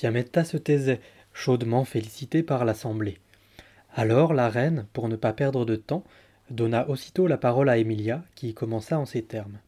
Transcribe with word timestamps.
Se 0.00 0.56
taisait, 0.56 1.00
chaudement 1.34 1.84
félicitée 1.84 2.42
par 2.42 2.64
l'assemblée. 2.64 3.18
Alors 3.94 4.32
la 4.32 4.48
reine, 4.48 4.86
pour 4.94 5.10
ne 5.10 5.16
pas 5.16 5.34
perdre 5.34 5.66
de 5.66 5.76
temps, 5.76 6.04
donna 6.48 6.88
aussitôt 6.88 7.26
la 7.26 7.36
parole 7.36 7.68
à 7.68 7.76
Emilia, 7.76 8.24
qui 8.34 8.54
commença 8.54 8.98
en 8.98 9.04
ces 9.04 9.22
termes. 9.22 9.58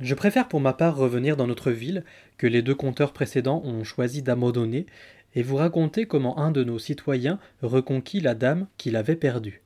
Je 0.00 0.14
préfère 0.14 0.48
pour 0.48 0.60
ma 0.60 0.72
part 0.72 0.96
revenir 0.96 1.36
dans 1.36 1.46
notre 1.46 1.70
ville, 1.70 2.02
que 2.38 2.46
les 2.46 2.62
deux 2.62 2.74
conteurs 2.74 3.12
précédents 3.12 3.60
ont 3.62 3.84
choisi 3.84 4.22
d'abandonner, 4.22 4.86
et 5.34 5.42
vous 5.42 5.56
raconter 5.56 6.06
comment 6.06 6.38
un 6.38 6.50
de 6.50 6.64
nos 6.64 6.78
citoyens 6.78 7.38
reconquit 7.60 8.20
la 8.20 8.34
dame 8.34 8.68
qu'il 8.78 8.96
avait 8.96 9.16
perdue. 9.16 9.60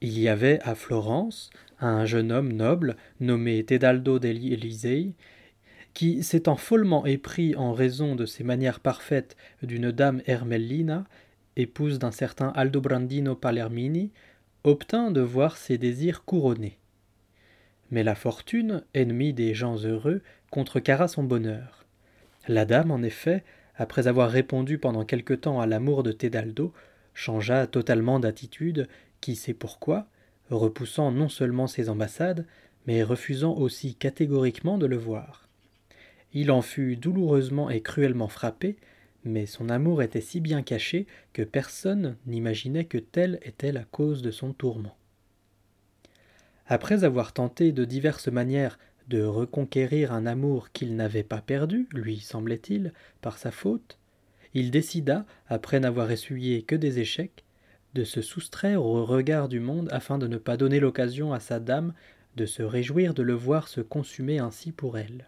Il 0.00 0.18
y 0.18 0.28
avait 0.28 0.58
à 0.62 0.74
Florence 0.74 1.50
un 1.80 2.06
jeune 2.06 2.32
homme 2.32 2.52
noble 2.52 2.96
nommé 3.20 3.62
Tedaldo 3.62 4.18
degli 4.18 4.54
Elisei, 4.54 5.12
qui, 5.94 6.22
s'étant 6.22 6.56
follement 6.56 7.06
épris 7.06 7.56
en 7.56 7.72
raison 7.72 8.14
de 8.14 8.26
ses 8.26 8.44
manières 8.44 8.80
parfaites 8.80 9.36
d'une 9.62 9.90
dame 9.90 10.22
Ermellina, 10.26 11.04
épouse 11.56 11.98
d'un 11.98 12.12
certain 12.12 12.48
Aldobrandino 12.48 13.34
Palermini, 13.34 14.12
obtint 14.64 15.10
de 15.10 15.20
voir 15.20 15.56
ses 15.56 15.78
désirs 15.78 16.24
couronnés. 16.24 16.78
Mais 17.90 18.04
la 18.04 18.14
fortune, 18.14 18.84
ennemie 18.94 19.32
des 19.32 19.54
gens 19.54 19.76
heureux, 19.76 20.22
contrecarra 20.50 21.08
son 21.08 21.24
bonheur. 21.24 21.86
La 22.46 22.64
dame, 22.64 22.90
en 22.90 23.02
effet, 23.02 23.44
après 23.76 24.08
avoir 24.08 24.30
répondu 24.30 24.78
pendant 24.78 25.04
quelque 25.04 25.34
temps 25.34 25.60
à 25.60 25.66
l'amour 25.66 26.02
de 26.02 26.12
Tedaldo, 26.12 26.72
changea 27.14 27.66
totalement 27.66 28.20
d'attitude, 28.20 28.88
qui 29.20 29.36
sait 29.36 29.54
pourquoi, 29.54 30.06
repoussant 30.50 31.10
non 31.10 31.28
seulement 31.28 31.66
ses 31.66 31.88
ambassades, 31.88 32.46
mais 32.86 33.02
refusant 33.02 33.54
aussi 33.54 33.94
catégoriquement 33.94 34.78
de 34.78 34.86
le 34.86 34.96
voir. 34.96 35.47
Il 36.32 36.50
en 36.50 36.62
fut 36.62 36.96
douloureusement 36.96 37.70
et 37.70 37.80
cruellement 37.80 38.28
frappé, 38.28 38.76
mais 39.24 39.46
son 39.46 39.68
amour 39.68 40.02
était 40.02 40.20
si 40.20 40.40
bien 40.40 40.62
caché 40.62 41.06
que 41.32 41.42
personne 41.42 42.16
n'imaginait 42.26 42.84
que 42.84 42.98
telle 42.98 43.38
était 43.42 43.72
la 43.72 43.84
cause 43.84 44.22
de 44.22 44.30
son 44.30 44.52
tourment. 44.52 44.96
Après 46.66 47.04
avoir 47.04 47.32
tenté 47.32 47.72
de 47.72 47.84
diverses 47.84 48.28
manières 48.28 48.78
de 49.08 49.22
reconquérir 49.22 50.12
un 50.12 50.26
amour 50.26 50.70
qu'il 50.70 50.94
n'avait 50.94 51.22
pas 51.22 51.40
perdu, 51.40 51.88
lui 51.92 52.20
semblait-il, 52.20 52.92
par 53.22 53.38
sa 53.38 53.50
faute, 53.50 53.98
il 54.52 54.70
décida, 54.70 55.24
après 55.46 55.80
n'avoir 55.80 56.10
essuyé 56.10 56.62
que 56.62 56.76
des 56.76 56.98
échecs, 56.98 57.44
de 57.94 58.04
se 58.04 58.20
soustraire 58.20 58.84
au 58.84 59.04
regard 59.04 59.48
du 59.48 59.60
monde 59.60 59.88
afin 59.92 60.18
de 60.18 60.26
ne 60.26 60.36
pas 60.36 60.58
donner 60.58 60.78
l'occasion 60.78 61.32
à 61.32 61.40
sa 61.40 61.58
dame 61.58 61.94
de 62.36 62.44
se 62.44 62.62
réjouir 62.62 63.14
de 63.14 63.22
le 63.22 63.32
voir 63.32 63.66
se 63.66 63.80
consumer 63.80 64.38
ainsi 64.38 64.72
pour 64.72 64.98
elle. 64.98 65.26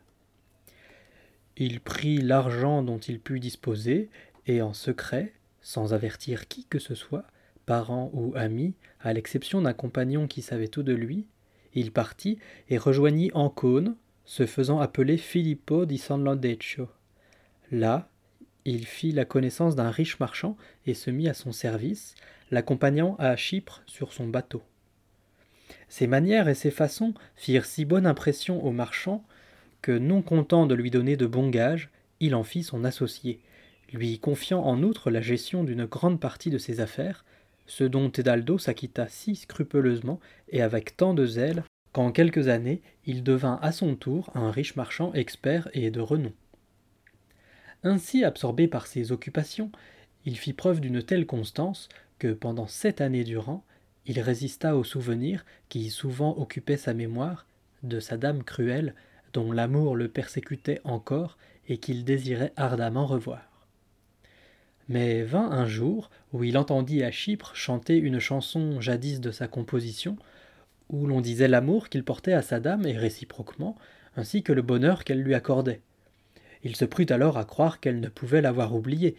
Il 1.60 1.80
prit 1.80 2.16
l'argent 2.16 2.82
dont 2.82 2.98
il 2.98 3.20
put 3.20 3.38
disposer, 3.38 4.08
et 4.46 4.62
en 4.62 4.72
secret, 4.72 5.34
sans 5.60 5.92
avertir 5.92 6.48
qui 6.48 6.64
que 6.64 6.78
ce 6.78 6.94
soit, 6.94 7.26
parents 7.66 8.10
ou 8.14 8.32
amis, 8.34 8.72
à 8.98 9.12
l'exception 9.12 9.60
d'un 9.60 9.74
compagnon 9.74 10.26
qui 10.26 10.40
savait 10.40 10.68
tout 10.68 10.82
de 10.82 10.94
lui, 10.94 11.26
il 11.74 11.92
partit 11.92 12.38
et 12.70 12.78
rejoignit 12.78 13.30
Ancône, 13.34 13.94
se 14.24 14.46
faisant 14.46 14.80
appeler 14.80 15.18
Filippo 15.18 15.84
di 15.84 15.98
San 15.98 16.24
Londeccio. 16.24 16.88
Là, 17.70 18.08
il 18.64 18.86
fit 18.86 19.12
la 19.12 19.26
connaissance 19.26 19.76
d'un 19.76 19.90
riche 19.90 20.18
marchand 20.18 20.56
et 20.86 20.94
se 20.94 21.10
mit 21.10 21.28
à 21.28 21.34
son 21.34 21.52
service, 21.52 22.14
l'accompagnant 22.50 23.16
à 23.18 23.36
Chypre 23.36 23.82
sur 23.84 24.14
son 24.14 24.28
bateau. 24.28 24.62
Ses 25.88 26.06
manières 26.06 26.48
et 26.48 26.54
ses 26.54 26.70
façons 26.70 27.12
firent 27.36 27.66
si 27.66 27.84
bonne 27.84 28.06
impression 28.06 28.64
au 28.64 28.70
marchand 28.70 29.22
que, 29.82 29.92
non 29.92 30.22
content 30.22 30.66
de 30.66 30.74
lui 30.74 30.90
donner 30.90 31.16
de 31.16 31.26
bons 31.26 31.48
gages, 31.48 31.90
il 32.20 32.34
en 32.34 32.44
fit 32.44 32.62
son 32.62 32.84
associé, 32.84 33.40
lui 33.92 34.18
confiant 34.18 34.62
en 34.62 34.82
outre 34.82 35.10
la 35.10 35.20
gestion 35.20 35.64
d'une 35.64 35.86
grande 35.86 36.20
partie 36.20 36.50
de 36.50 36.58
ses 36.58 36.80
affaires, 36.80 37.24
ce 37.66 37.84
dont 37.84 38.10
Tedaldo 38.10 38.58
s'acquitta 38.58 39.08
si 39.08 39.36
scrupuleusement 39.36 40.20
et 40.48 40.62
avec 40.62 40.96
tant 40.96 41.14
de 41.14 41.24
zèle 41.26 41.62
qu'en 41.92 42.12
quelques 42.12 42.48
années 42.48 42.82
il 43.06 43.22
devint 43.22 43.58
à 43.62 43.72
son 43.72 43.94
tour 43.96 44.30
un 44.34 44.50
riche 44.50 44.76
marchand 44.76 45.12
expert 45.14 45.68
et 45.72 45.90
de 45.90 46.00
renom. 46.00 46.32
Ainsi 47.82 48.24
absorbé 48.24 48.68
par 48.68 48.86
ses 48.86 49.12
occupations, 49.12 49.70
il 50.26 50.36
fit 50.36 50.52
preuve 50.52 50.80
d'une 50.80 51.02
telle 51.02 51.26
constance 51.26 51.88
que 52.18 52.32
pendant 52.32 52.66
sept 52.66 53.00
années 53.00 53.24
durant, 53.24 53.64
il 54.06 54.20
résista 54.20 54.76
aux 54.76 54.84
souvenirs 54.84 55.46
qui 55.68 55.90
souvent 55.90 56.36
occupaient 56.36 56.76
sa 56.76 56.92
mémoire 56.92 57.46
de 57.82 58.00
sa 58.00 58.16
dame 58.16 58.42
cruelle 58.42 58.94
dont 59.32 59.52
l'amour 59.52 59.96
le 59.96 60.08
persécutait 60.08 60.80
encore 60.84 61.38
et 61.68 61.78
qu'il 61.78 62.04
désirait 62.04 62.52
ardemment 62.56 63.06
revoir. 63.06 63.66
Mais 64.88 65.22
vint 65.22 65.50
un 65.50 65.66
jour 65.66 66.10
où 66.32 66.42
il 66.42 66.58
entendit 66.58 67.04
à 67.04 67.12
Chypre 67.12 67.54
chanter 67.54 67.96
une 67.96 68.18
chanson 68.18 68.80
jadis 68.80 69.20
de 69.20 69.30
sa 69.30 69.46
composition, 69.46 70.16
où 70.88 71.06
l'on 71.06 71.20
disait 71.20 71.46
l'amour 71.46 71.88
qu'il 71.88 72.02
portait 72.02 72.32
à 72.32 72.42
sa 72.42 72.58
dame 72.58 72.86
et 72.86 72.96
réciproquement, 72.96 73.76
ainsi 74.16 74.42
que 74.42 74.52
le 74.52 74.62
bonheur 74.62 75.04
qu'elle 75.04 75.22
lui 75.22 75.34
accordait. 75.34 75.80
Il 76.64 76.74
se 76.74 76.84
prut 76.84 77.10
alors 77.10 77.38
à 77.38 77.44
croire 77.44 77.78
qu'elle 77.78 78.00
ne 78.00 78.08
pouvait 78.08 78.42
l'avoir 78.42 78.74
oublié, 78.74 79.14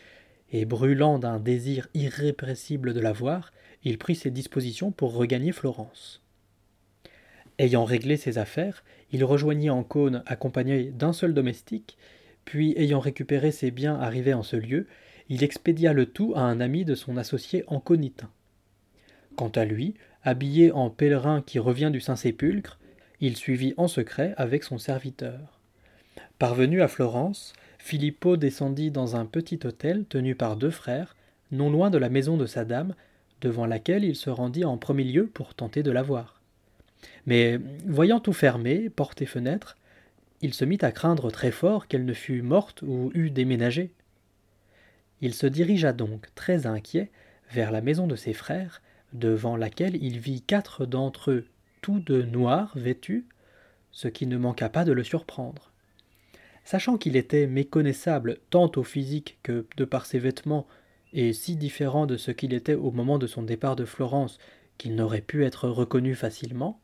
et 0.52 0.66
brûlant 0.66 1.18
d'un 1.18 1.40
désir 1.40 1.88
irrépressible 1.94 2.94
de 2.94 3.00
la 3.00 3.14
voir, 3.14 3.54
il 3.84 3.98
prit 3.98 4.16
ses 4.16 4.32
dispositions 4.32 4.92
pour 4.92 5.14
regagner 5.14 5.54
Florence. 5.54 6.22
Ayant 7.58 7.86
réglé 7.86 8.18
ses 8.18 8.38
affaires, 8.38 8.84
il 9.12 9.24
rejoignit 9.24 9.70
Ancône 9.70 10.24
accompagné 10.26 10.92
d'un 10.92 11.14
seul 11.14 11.34
domestique, 11.34 11.98
puis 12.46 12.74
ayant 12.78 13.00
récupéré 13.00 13.52
ses 13.52 13.72
biens 13.72 13.96
arrivés 13.96 14.34
en 14.34 14.44
ce 14.44 14.56
lieu, 14.56 14.88
il 15.30 15.44
expédia 15.44 15.94
le 15.94 16.06
tout 16.06 16.34
à 16.36 16.42
un 16.42 16.60
ami 16.60 16.86
de 16.86 16.96
son 16.96 17.18
associé 17.18 17.64
anconitain. 17.68 18.30
Quant 19.36 19.52
à 19.56 19.66
lui, 19.66 19.96
habillé 20.24 20.72
en 20.72 20.90
pèlerin 20.90 21.42
qui 21.42 21.60
revient 21.60 21.90
du 21.92 22.00
Saint-Sépulcre, 22.02 22.80
il 23.22 23.38
suivit 23.38 23.74
en 23.78 23.88
secret 23.88 24.34
avec 24.38 24.64
son 24.64 24.78
serviteur. 24.78 25.60
Parvenu 26.40 26.82
à 26.82 26.88
Florence, 26.88 27.54
Filippo 27.78 28.36
descendit 28.36 28.92
dans 28.92 29.16
un 29.16 29.26
petit 29.26 29.60
hôtel 29.64 30.06
tenu 30.06 30.36
par 30.36 30.56
deux 30.56 30.70
frères, 30.70 31.16
non 31.52 31.70
loin 31.70 31.90
de 31.90 31.98
la 31.98 32.10
maison 32.10 32.38
de 32.38 32.46
sa 32.46 32.66
dame, 32.66 32.96
devant 33.42 33.66
laquelle 33.66 34.04
il 34.04 34.16
se 34.16 34.30
rendit 34.30 34.66
en 34.66 34.78
premier 34.78 35.04
lieu 35.04 35.28
pour 35.28 35.54
tenter 35.56 35.84
de 35.84 35.92
la 35.92 36.02
voir. 36.02 36.41
Mais 37.26 37.60
voyant 37.86 38.20
tout 38.20 38.34
fermé, 38.34 38.90
porte 38.90 39.22
et 39.22 39.26
fenêtres, 39.26 39.78
il 40.42 40.54
se 40.54 40.66
mit 40.66 40.80
à 40.82 40.92
craindre 40.92 41.32
très 41.32 41.52
fort 41.52 41.88
qu'elle 41.88 42.06
ne 42.06 42.14
fût 42.14 42.42
morte 42.42 42.82
ou 42.82 43.12
eût 43.14 43.30
déménagé. 43.30 43.92
Il 45.22 45.36
se 45.36 45.46
dirigea 45.46 45.94
donc, 45.94 46.28
très 46.34 46.66
inquiet, 46.66 47.12
vers 47.52 47.72
la 47.72 47.82
maison 47.82 48.08
de 48.08 48.16
ses 48.16 48.34
frères, 48.34 48.82
devant 49.14 49.56
laquelle 49.56 50.02
il 50.02 50.20
vit 50.20 50.42
quatre 50.42 50.86
d'entre 50.86 51.32
eux, 51.32 51.46
tous 51.82 52.00
de 52.00 52.24
noir 52.24 52.72
vêtus, 52.76 53.26
ce 53.92 54.08
qui 54.08 54.26
ne 54.26 54.38
manqua 54.38 54.70
pas 54.70 54.86
de 54.86 54.92
le 54.92 55.04
surprendre. 55.04 55.72
Sachant 56.64 56.98
qu'il 56.98 57.16
était 57.16 57.48
méconnaissable 57.48 58.40
tant 58.50 58.72
au 58.76 58.84
physique 58.84 59.38
que 59.44 59.66
de 59.78 59.86
par 59.86 60.06
ses 60.06 60.20
vêtements, 60.20 60.68
et 61.14 61.34
si 61.34 61.56
différent 61.56 62.06
de 62.06 62.18
ce 62.18 62.32
qu'il 62.32 62.54
était 62.54 62.76
au 62.76 62.92
moment 62.92 63.20
de 63.20 63.28
son 63.28 63.44
départ 63.44 63.76
de 63.76 63.86
Florence 63.86 64.40
qu'il 64.78 64.96
n'aurait 64.96 65.22
pu 65.22 65.44
être 65.44 65.68
reconnu 65.68 66.16
facilement, 66.16 66.81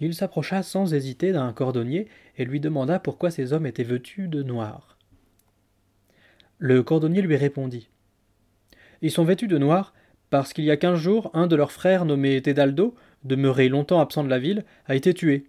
il 0.00 0.14
s'approcha 0.14 0.62
sans 0.62 0.94
hésiter 0.94 1.32
d'un 1.32 1.52
cordonnier 1.52 2.08
et 2.36 2.44
lui 2.44 2.60
demanda 2.60 2.98
pourquoi 2.98 3.30
ces 3.30 3.52
hommes 3.52 3.66
étaient 3.66 3.82
vêtus 3.82 4.28
de 4.28 4.42
noir. 4.42 4.96
Le 6.58 6.82
cordonnier 6.82 7.22
lui 7.22 7.36
répondit. 7.36 7.88
Ils 9.02 9.10
sont 9.10 9.24
vêtus 9.24 9.48
de 9.48 9.58
noir 9.58 9.94
parce 10.30 10.52
qu'il 10.52 10.64
y 10.64 10.70
a 10.70 10.76
quinze 10.76 10.98
jours, 10.98 11.30
un 11.34 11.46
de 11.46 11.56
leurs 11.56 11.72
frères 11.72 12.04
nommé 12.04 12.40
Tedaldo, 12.42 12.94
demeuré 13.24 13.68
longtemps 13.68 14.00
absent 14.00 14.24
de 14.24 14.28
la 14.28 14.38
ville, 14.38 14.64
a 14.86 14.94
été 14.94 15.14
tué. 15.14 15.46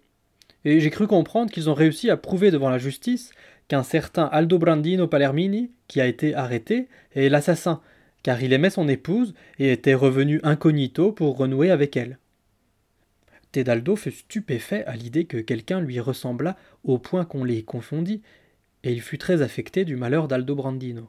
Et 0.64 0.80
j'ai 0.80 0.90
cru 0.90 1.06
comprendre 1.06 1.50
qu'ils 1.50 1.70
ont 1.70 1.74
réussi 1.74 2.10
à 2.10 2.16
prouver 2.16 2.50
devant 2.50 2.70
la 2.70 2.78
justice 2.78 3.32
qu'un 3.68 3.82
certain 3.82 4.24
Aldobrandino 4.24 5.06
Palermini, 5.06 5.70
qui 5.86 6.00
a 6.00 6.06
été 6.06 6.34
arrêté, 6.34 6.88
est 7.14 7.28
l'assassin, 7.28 7.80
car 8.22 8.42
il 8.42 8.52
aimait 8.52 8.70
son 8.70 8.88
épouse 8.88 9.34
et 9.58 9.72
était 9.72 9.94
revenu 9.94 10.40
incognito 10.42 11.12
pour 11.12 11.36
renouer 11.36 11.70
avec 11.70 11.96
elle. 11.96 12.18
Tedaldo 13.52 13.96
fut 13.96 14.12
stupéfait 14.12 14.84
à 14.84 14.96
l'idée 14.96 15.24
que 15.24 15.38
quelqu'un 15.38 15.80
lui 15.80 15.98
ressemblât 16.00 16.56
au 16.84 16.98
point 16.98 17.24
qu'on 17.24 17.44
les 17.44 17.62
confondit, 17.62 18.22
et 18.84 18.92
il 18.92 19.00
fut 19.00 19.18
très 19.18 19.42
affecté 19.42 19.84
du 19.84 19.96
malheur 19.96 20.28
d'Aldobrandino. 20.28 21.08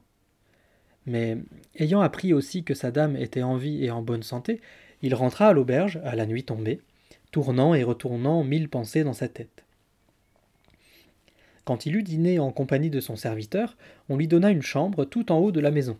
Mais, 1.05 1.37
ayant 1.77 2.01
appris 2.01 2.33
aussi 2.33 2.63
que 2.63 2.73
sa 2.73 2.91
dame 2.91 3.15
était 3.15 3.43
en 3.43 3.55
vie 3.55 3.83
et 3.83 3.91
en 3.91 4.01
bonne 4.01 4.23
santé, 4.23 4.59
il 5.01 5.15
rentra 5.15 5.47
à 5.47 5.53
l'auberge, 5.53 5.99
à 6.03 6.15
la 6.15 6.25
nuit 6.25 6.43
tombée, 6.43 6.81
tournant 7.31 7.73
et 7.73 7.83
retournant 7.83 8.43
mille 8.43 8.69
pensées 8.69 9.03
dans 9.03 9.13
sa 9.13 9.27
tête. 9.27 9.63
Quand 11.63 11.85
il 11.85 11.95
eut 11.95 12.03
dîné 12.03 12.39
en 12.39 12.51
compagnie 12.51 12.89
de 12.89 12.99
son 12.99 13.15
serviteur, 13.15 13.77
on 14.09 14.17
lui 14.17 14.27
donna 14.27 14.49
une 14.49 14.61
chambre 14.61 15.05
tout 15.05 15.31
en 15.31 15.37
haut 15.37 15.51
de 15.51 15.59
la 15.59 15.71
maison. 15.71 15.97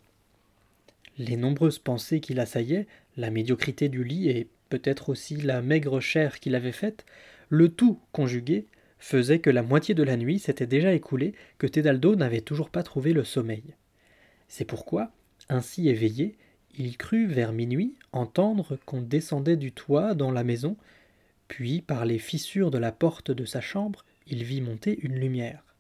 Les 1.18 1.38
nombreuses 1.38 1.80
pensées 1.80 2.20
qui 2.20 2.34
l'assaillaient, 2.34 2.88
la 3.16 3.30
médiocrité 3.30 3.90
du 3.90 4.04
lit 4.04 4.30
et 4.30 4.48
peut-être 4.72 5.10
aussi 5.10 5.36
la 5.36 5.62
maigre 5.62 6.00
chair 6.00 6.40
qu'il 6.40 6.56
avait 6.56 6.72
faite, 6.72 7.06
le 7.50 7.68
tout 7.68 8.00
conjugué, 8.14 8.68
faisait 9.00 9.40
que 9.40 9.50
la 9.50 9.64
moitié 9.64 9.94
de 9.94 10.04
la 10.04 10.16
nuit 10.16 10.40
s'était 10.40 10.66
déjà 10.66 10.94
écoulée 10.94 11.34
que 11.58 11.68
Tedaldo 11.68 12.16
n'avait 12.16 12.42
toujours 12.42 12.70
pas 12.70 12.84
trouvé 12.84 13.12
le 13.12 13.26
sommeil. 13.26 13.76
C'est 14.48 14.64
pourquoi, 14.64 15.12
ainsi 15.50 15.90
éveillé, 15.90 16.38
il 16.78 16.96
crut 16.98 17.28
vers 17.30 17.52
minuit 17.52 17.96
entendre 18.14 18.78
qu'on 18.86 19.02
descendait 19.02 19.58
du 19.58 19.74
toit 19.74 20.14
dans 20.14 20.32
la 20.32 20.46
maison, 20.46 20.78
puis 21.50 21.82
par 21.82 22.06
les 22.06 22.20
fissures 22.20 22.72
de 22.72 22.78
la 22.78 22.94
porte 22.94 23.32
de 23.32 23.44
sa 23.44 23.60
chambre, 23.60 24.06
il 24.28 24.46
vit 24.46 24.62
monter 24.62 24.98
une 25.02 25.16
lumière. 25.16 25.76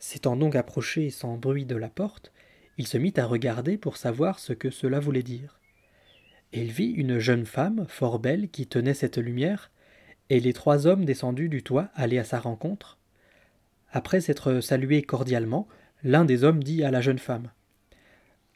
S'étant 0.00 0.36
donc 0.36 0.56
approché 0.56 1.10
sans 1.10 1.36
bruit 1.36 1.66
de 1.66 1.76
la 1.76 1.88
porte, 1.88 2.32
il 2.78 2.88
se 2.88 2.98
mit 2.98 3.14
à 3.16 3.26
regarder 3.26 3.78
pour 3.78 3.96
savoir 3.96 4.40
ce 4.40 4.52
que 4.52 4.70
cela 4.70 4.98
voulait 4.98 5.22
dire. 5.22 5.60
Il 6.52 6.70
vit 6.70 6.90
une 6.90 7.18
jeune 7.18 7.46
femme, 7.46 7.86
fort 7.88 8.18
belle, 8.18 8.48
qui 8.50 8.66
tenait 8.66 8.94
cette 8.94 9.16
lumière, 9.16 9.70
et 10.28 10.38
les 10.38 10.52
trois 10.52 10.86
hommes 10.86 11.04
descendus 11.04 11.48
du 11.48 11.62
toit 11.62 11.88
allaient 11.94 12.18
à 12.18 12.24
sa 12.24 12.38
rencontre. 12.38 12.98
Après 13.90 14.20
s'être 14.20 14.60
salués 14.60 15.02
cordialement, 15.02 15.66
l'un 16.04 16.24
des 16.24 16.44
hommes 16.44 16.62
dit 16.62 16.84
à 16.84 16.90
la 16.90 17.00
jeune 17.00 17.18
femme 17.18 17.50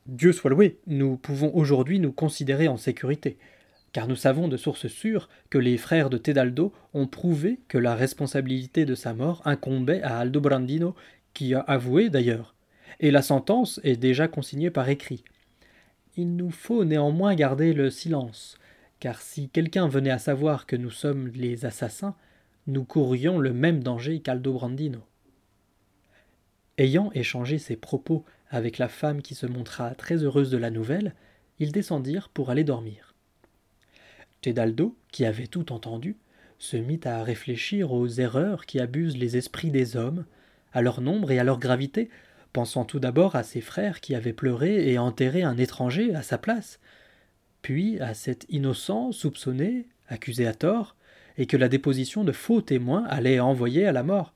Dieu 0.07 0.33
soit 0.33 0.51
loué, 0.51 0.79
nous 0.87 1.17
pouvons 1.17 1.55
aujourd'hui 1.55 1.99
nous 1.99 2.13
considérer 2.13 2.69
en 2.69 2.77
sécurité, 2.77 3.39
car 3.93 4.09
nous 4.09 4.17
savons 4.17 4.47
de 4.47 4.59
source 4.59 4.89
sûre 4.89 5.29
que 5.49 5.59
les 5.59 5.79
frères 5.79 6.11
de 6.11 6.19
Tedaldo 6.19 6.73
ont 6.93 7.07
prouvé 7.07 7.61
que 7.67 7.79
la 7.79 7.95
responsabilité 7.95 8.85
de 8.85 8.95
sa 8.95 9.15
mort 9.15 9.41
incombait 9.47 10.03
à 10.03 10.19
Aldobrandino, 10.19 10.95
qui 11.33 11.55
a 11.55 11.61
avoué 11.61 12.11
d'ailleurs, 12.11 12.55
et 13.01 13.11
la 13.11 13.23
sentence 13.23 13.81
est 13.85 13.97
déjà 13.97 14.29
consignée 14.29 14.71
par 14.71 14.89
écrit. 14.89 15.25
Il 16.17 16.35
nous 16.37 16.51
faut 16.51 16.85
néanmoins 16.85 17.35
garder 17.35 17.75
le 17.75 17.91
silence, 17.91 18.59
car 19.01 19.21
si 19.21 19.51
quelqu'un 19.51 19.87
venait 19.87 20.11
à 20.11 20.19
savoir 20.19 20.67
que 20.67 20.77
nous 20.77 20.91
sommes 20.91 21.29
les 21.29 21.67
assassins, 21.67 22.15
nous 22.67 22.85
courrions 22.85 23.39
le 23.39 23.53
même 23.53 23.83
danger 23.83 24.21
qu'Aldobrandino. 24.21 25.01
Ayant 26.79 27.11
échangé 27.15 27.59
ces 27.59 27.77
propos 27.77 28.25
avec 28.49 28.79
la 28.79 28.89
femme 28.89 29.23
qui 29.23 29.35
se 29.35 29.47
montra 29.47 29.95
très 29.95 30.23
heureuse 30.25 30.51
de 30.51 30.57
la 30.57 30.71
nouvelle, 30.71 31.15
ils 31.59 31.73
descendirent 31.73 32.29
pour 32.29 32.51
aller 32.51 32.65
dormir. 32.65 33.15
Tedaldo, 34.41 34.97
qui 35.13 35.25
avait 35.25 35.47
tout 35.47 35.73
entendu, 35.73 36.17
se 36.59 36.77
mit 36.77 37.01
à 37.05 37.23
réfléchir 37.23 37.93
aux 37.93 38.09
erreurs 38.09 38.65
qui 38.65 38.81
abusent 38.81 39.17
les 39.17 39.37
esprits 39.37 39.71
des 39.71 39.97
hommes, 39.97 40.25
à 40.73 40.81
leur 40.83 41.01
nombre 41.01 41.31
et 41.31 41.39
à 41.39 41.45
leur 41.45 41.59
gravité, 41.59 42.09
pensant 42.57 42.87
tout 42.87 43.01
d'abord 43.01 43.37
à 43.37 43.43
ses 43.43 43.61
frères 43.61 44.01
qui 44.01 44.15
avaient 44.15 44.33
pleuré 44.33 44.91
et 44.91 44.97
enterré 44.97 45.43
un 45.43 45.59
étranger 45.59 46.15
à 46.15 46.23
sa 46.23 46.39
place, 46.39 46.81
puis 47.61 48.01
à 48.01 48.15
cet 48.15 48.47
innocent 48.49 49.13
soupçonné, 49.13 49.89
accusé 50.09 50.47
à 50.47 50.55
tort, 50.55 50.97
et 51.37 51.45
que 51.45 51.59
la 51.59 51.69
déposition 51.69 52.25
de 52.25 52.33
faux 52.33 52.63
témoins 52.63 53.05
allait 53.11 53.41
envoyer 53.41 53.85
à 53.85 53.93
la 53.93 54.03
mort. 54.03 54.33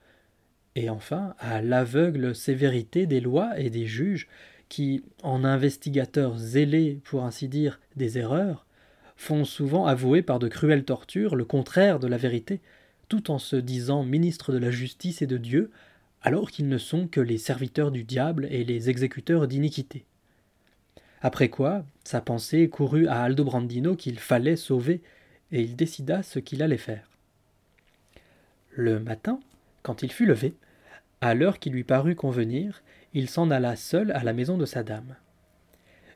Et 0.76 0.90
enfin 0.90 1.34
à 1.38 1.62
l'aveugle 1.62 2.34
sévérité 2.34 3.06
des 3.06 3.22
lois 3.22 3.58
et 3.58 3.70
des 3.70 3.86
juges 3.86 4.28
qui, 4.68 5.02
en 5.22 5.42
investigateurs 5.42 6.36
zélés, 6.36 7.00
pour 7.04 7.24
ainsi 7.24 7.48
dire, 7.48 7.80
des 7.96 8.18
erreurs, 8.18 8.66
font 9.16 9.46
souvent 9.46 9.86
avouer 9.86 10.20
par 10.20 10.38
de 10.38 10.48
cruelles 10.48 10.84
tortures 10.84 11.36
le 11.36 11.46
contraire 11.46 12.00
de 12.00 12.06
la 12.06 12.18
vérité, 12.18 12.60
tout 13.08 13.30
en 13.30 13.38
se 13.38 13.56
disant 13.56 14.04
ministres 14.04 14.52
de 14.52 14.58
la 14.58 14.70
justice 14.70 15.22
et 15.22 15.26
de 15.26 15.38
Dieu, 15.38 15.70
alors 16.22 16.50
qu'ils 16.50 16.68
ne 16.68 16.78
sont 16.78 17.06
que 17.06 17.20
les 17.20 17.38
serviteurs 17.38 17.90
du 17.90 18.04
diable 18.04 18.46
et 18.50 18.64
les 18.64 18.90
exécuteurs 18.90 19.48
d'iniquité. 19.48 20.04
Après 21.22 21.48
quoi, 21.48 21.84
sa 22.04 22.20
pensée 22.20 22.68
courut 22.68 23.06
à 23.06 23.22
Aldobrandino 23.22 23.94
qu'il 23.94 24.18
fallait 24.18 24.56
sauver, 24.56 25.02
et 25.52 25.62
il 25.62 25.76
décida 25.76 26.22
ce 26.22 26.38
qu'il 26.38 26.62
allait 26.62 26.76
faire. 26.76 27.10
Le 28.70 29.00
matin, 29.00 29.40
quand 29.82 30.02
il 30.02 30.12
fut 30.12 30.26
levé, 30.26 30.54
à 31.20 31.34
l'heure 31.34 31.58
qui 31.58 31.70
lui 31.70 31.84
parut 31.84 32.14
convenir, 32.14 32.82
il 33.12 33.28
s'en 33.28 33.50
alla 33.50 33.76
seul 33.76 34.12
à 34.12 34.22
la 34.22 34.32
maison 34.32 34.56
de 34.56 34.64
sa 34.64 34.82
dame. 34.82 35.16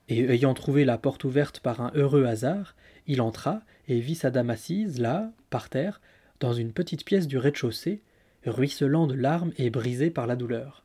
Et 0.09 0.25
ayant 0.31 0.55
trouvé 0.55 0.85
la 0.85 0.99
porte 0.99 1.25
ouverte 1.25 1.61
par 1.61 1.81
un 1.81 1.91
heureux 1.95 2.25
hasard, 2.25 2.75
il 3.07 3.21
entra 3.21 3.63
et 3.89 4.01
vit 4.01 4.15
sa 4.15 4.31
dame 4.31 4.51
assise 4.51 5.01
là, 5.01 5.33
par 5.51 5.69
terre, 5.69 6.01
dans 6.41 6.53
une 6.53 6.73
petite 6.73 7.05
pièce 7.05 7.27
du 7.27 7.39
rez-de-chaussée, 7.39 8.01
ruisselant 8.45 9.07
de 9.07 9.15
larmes 9.15 9.53
et 9.59 9.71
brisée 9.71 10.11
par 10.11 10.27
la 10.27 10.37
douleur. 10.37 10.85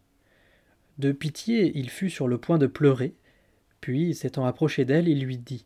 De 0.97 1.11
pitié, 1.11 1.71
il 1.75 1.89
fut 1.89 2.09
sur 2.09 2.27
le 2.27 2.37
point 2.37 2.57
de 2.57 2.67
pleurer, 2.67 3.15
puis, 3.81 4.13
s'étant 4.13 4.45
approché 4.45 4.85
d'elle, 4.85 5.07
il 5.07 5.23
lui 5.23 5.37
dit 5.37 5.65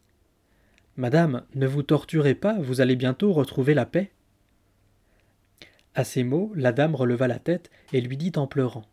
Madame, 0.95 1.43
ne 1.55 1.65
vous 1.65 1.83
torturez 1.83 2.35
pas, 2.35 2.59
vous 2.59 2.81
allez 2.81 2.95
bientôt 2.95 3.33
retrouver 3.33 3.73
la 3.73 3.85
paix. 3.85 4.11
À 5.95 6.03
ces 6.03 6.23
mots, 6.23 6.51
la 6.55 6.71
dame 6.71 6.95
releva 6.95 7.27
la 7.27 7.39
tête 7.39 7.71
et 7.91 8.01
lui 8.01 8.17
dit 8.17 8.31
en 8.35 8.47
pleurant. 8.47 8.85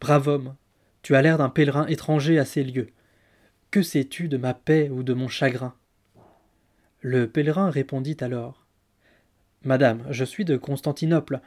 Brave 0.00 0.28
homme, 0.28 0.56
tu 1.02 1.14
as 1.14 1.22
l'air 1.22 1.38
d'un 1.38 1.48
pèlerin 1.48 1.86
étranger 1.86 2.38
à 2.38 2.44
ces 2.44 2.64
lieux. 2.64 2.90
Que 3.70 3.82
sais-tu 3.82 4.28
de 4.28 4.36
ma 4.36 4.54
paix 4.54 4.88
ou 4.90 5.02
de 5.02 5.12
mon 5.12 5.28
chagrin? 5.28 5.74
Le 7.00 7.28
pèlerin 7.28 7.70
répondit 7.70 8.16
alors. 8.20 8.66
Madame, 9.62 10.04
je 10.10 10.24
suis 10.24 10.44
de 10.44 10.56
Constantinople. 10.56 11.40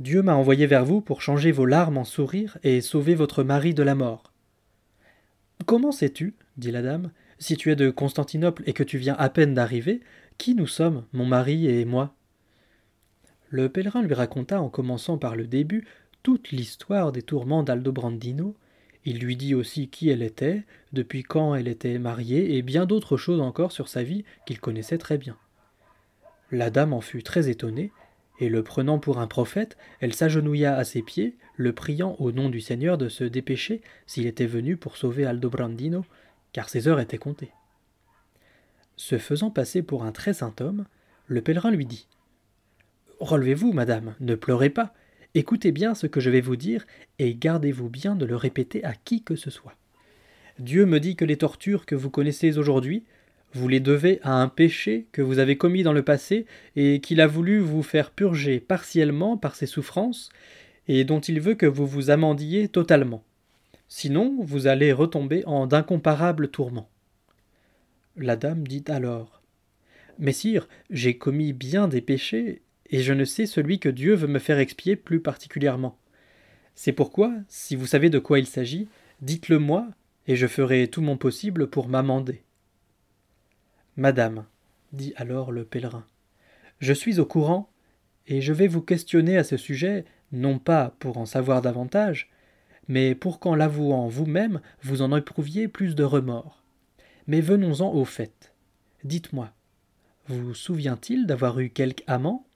Dieu 0.00 0.22
m'a 0.22 0.36
envoyé 0.36 0.66
vers 0.66 0.84
vous 0.84 1.00
pour 1.00 1.22
changer 1.22 1.50
vos 1.50 1.66
larmes 1.66 1.98
en 1.98 2.04
sourires 2.04 2.56
et 2.62 2.80
sauver 2.80 3.16
votre 3.16 3.42
mari 3.42 3.74
de 3.74 3.82
la 3.82 3.96
mort. 3.96 4.32
Comment 5.66 5.90
sais-tu, 5.90 6.36
dit 6.56 6.70
la 6.70 6.82
dame, 6.82 7.10
si 7.38 7.56
tu 7.56 7.72
es 7.72 7.76
de 7.76 7.90
Constantinople 7.90 8.62
et 8.66 8.72
que 8.72 8.84
tu 8.84 8.96
viens 8.96 9.16
à 9.18 9.28
peine 9.28 9.54
d'arriver, 9.54 10.00
qui 10.38 10.54
nous 10.54 10.68
sommes, 10.68 11.04
mon 11.12 11.26
mari 11.26 11.66
et 11.66 11.84
moi? 11.84 12.14
Le 13.48 13.68
pèlerin 13.68 14.02
lui 14.02 14.14
raconta 14.14 14.60
en 14.60 14.68
commençant 14.68 15.18
par 15.18 15.34
le 15.34 15.48
début 15.48 15.84
toute 16.22 16.52
l'histoire 16.52 17.10
des 17.10 17.22
tourments 17.22 17.64
d'Aldobrandino. 17.64 18.54
Il 19.04 19.18
lui 19.18 19.36
dit 19.36 19.54
aussi 19.54 19.88
qui 19.88 20.10
elle 20.10 20.22
était, 20.22 20.62
depuis 20.92 21.24
quand 21.24 21.56
elle 21.56 21.66
était 21.66 21.98
mariée, 21.98 22.56
et 22.56 22.62
bien 22.62 22.86
d'autres 22.86 23.16
choses 23.16 23.40
encore 23.40 23.72
sur 23.72 23.88
sa 23.88 24.04
vie 24.04 24.24
qu'il 24.46 24.60
connaissait 24.60 24.98
très 24.98 25.18
bien. 25.18 25.36
La 26.52 26.70
dame 26.70 26.92
en 26.92 27.00
fut 27.00 27.22
très 27.22 27.48
étonnée, 27.48 27.90
et 28.40 28.48
le 28.48 28.62
prenant 28.62 28.98
pour 28.98 29.18
un 29.18 29.26
prophète, 29.26 29.76
elle 30.00 30.14
s'agenouilla 30.14 30.76
à 30.76 30.84
ses 30.84 31.02
pieds, 31.02 31.36
le 31.56 31.72
priant 31.72 32.16
au 32.18 32.30
nom 32.32 32.48
du 32.48 32.60
Seigneur 32.60 32.98
de 32.98 33.08
se 33.08 33.24
dépêcher 33.24 33.82
s'il 34.06 34.26
était 34.26 34.46
venu 34.46 34.76
pour 34.76 34.96
sauver 34.96 35.24
Aldobrandino, 35.24 36.04
car 36.52 36.68
ses 36.68 36.86
heures 36.88 37.00
étaient 37.00 37.18
comptées. 37.18 37.50
Se 38.96 39.18
faisant 39.18 39.50
passer 39.50 39.82
pour 39.82 40.04
un 40.04 40.12
très 40.12 40.34
saint 40.34 40.54
homme, 40.60 40.86
le 41.26 41.42
pèlerin 41.42 41.70
lui 41.70 41.86
dit 41.86 42.06
Relevez-vous, 43.20 43.72
madame, 43.72 44.14
ne 44.20 44.34
pleurez 44.36 44.70
pas. 44.70 44.94
Écoutez 45.34 45.72
bien 45.72 45.94
ce 45.94 46.06
que 46.06 46.20
je 46.20 46.30
vais 46.30 46.40
vous 46.40 46.56
dire, 46.56 46.86
et 47.18 47.34
gardez-vous 47.34 47.88
bien 47.88 48.14
de 48.14 48.24
le 48.24 48.36
répéter 48.36 48.84
à 48.84 48.94
qui 48.94 49.22
que 49.22 49.36
ce 49.36 49.50
soit. 49.50 49.74
Dieu 50.58 50.86
me 50.86 51.00
dit 51.00 51.16
que 51.16 51.24
les 51.24 51.36
tortures 51.36 51.86
que 51.86 51.94
vous 51.94 52.10
connaissez 52.10 52.58
aujourd'hui, 52.58 53.04
vous 53.54 53.68
les 53.68 53.80
devez 53.80 54.20
à 54.22 54.32
un 54.32 54.48
péché 54.48 55.06
que 55.12 55.22
vous 55.22 55.38
avez 55.38 55.56
commis 55.56 55.82
dans 55.82 55.92
le 55.92 56.02
passé 56.02 56.46
et 56.76 57.00
qu'il 57.00 57.20
a 57.20 57.26
voulu 57.26 57.58
vous 57.60 57.82
faire 57.82 58.10
purger 58.10 58.60
partiellement 58.60 59.36
par 59.36 59.54
ses 59.54 59.66
souffrances, 59.66 60.28
et 60.86 61.04
dont 61.04 61.20
il 61.20 61.40
veut 61.40 61.54
que 61.54 61.66
vous 61.66 61.86
vous 61.86 62.10
amendiez 62.10 62.68
totalement. 62.68 63.24
Sinon, 63.88 64.36
vous 64.40 64.66
allez 64.66 64.92
retomber 64.92 65.44
en 65.46 65.66
d'incomparables 65.66 66.48
tourments. 66.48 66.90
La 68.16 68.36
dame 68.36 68.66
dit 68.66 68.84
alors 68.88 69.42
Messire, 70.18 70.68
j'ai 70.90 71.16
commis 71.16 71.52
bien 71.52 71.88
des 71.88 72.00
péchés, 72.00 72.62
et 72.90 73.00
je 73.00 73.12
ne 73.12 73.24
sais 73.24 73.46
celui 73.46 73.78
que 73.78 73.88
Dieu 73.88 74.14
veut 74.14 74.26
me 74.26 74.38
faire 74.38 74.58
expier 74.58 74.96
plus 74.96 75.20
particulièrement. 75.20 75.98
C'est 76.74 76.92
pourquoi, 76.92 77.32
si 77.48 77.76
vous 77.76 77.86
savez 77.86 78.10
de 78.10 78.18
quoi 78.18 78.38
il 78.38 78.46
s'agit, 78.46 78.88
dites-le 79.20 79.58
moi, 79.58 79.86
et 80.26 80.36
je 80.36 80.46
ferai 80.46 80.88
tout 80.88 81.02
mon 81.02 81.16
possible 81.16 81.68
pour 81.68 81.88
m'amender. 81.88 82.42
Madame, 83.98 84.44
dit 84.92 85.12
alors 85.16 85.50
le 85.50 85.64
pèlerin, 85.64 86.06
je 86.78 86.92
suis 86.92 87.18
au 87.18 87.26
courant, 87.26 87.68
et 88.28 88.40
je 88.40 88.52
vais 88.52 88.68
vous 88.68 88.80
questionner 88.80 89.36
à 89.36 89.42
ce 89.42 89.56
sujet, 89.56 90.04
non 90.30 90.60
pas 90.60 90.94
pour 91.00 91.18
en 91.18 91.26
savoir 91.26 91.62
davantage, 91.62 92.30
mais 92.86 93.16
pour 93.16 93.40
qu'en 93.40 93.56
l'avouant 93.56 94.06
vous-même, 94.06 94.60
vous 94.82 95.02
en 95.02 95.16
éprouviez 95.16 95.66
plus 95.66 95.96
de 95.96 96.04
remords. 96.04 96.62
Mais 97.26 97.40
venons-en 97.40 97.92
au 97.92 98.04
fait. 98.04 98.54
Dites-moi, 99.02 99.50
vous 100.28 100.54
souvient-il 100.54 101.26
d'avoir 101.26 101.58
eu 101.58 101.68
quelque 101.68 102.04
amant? 102.06 102.46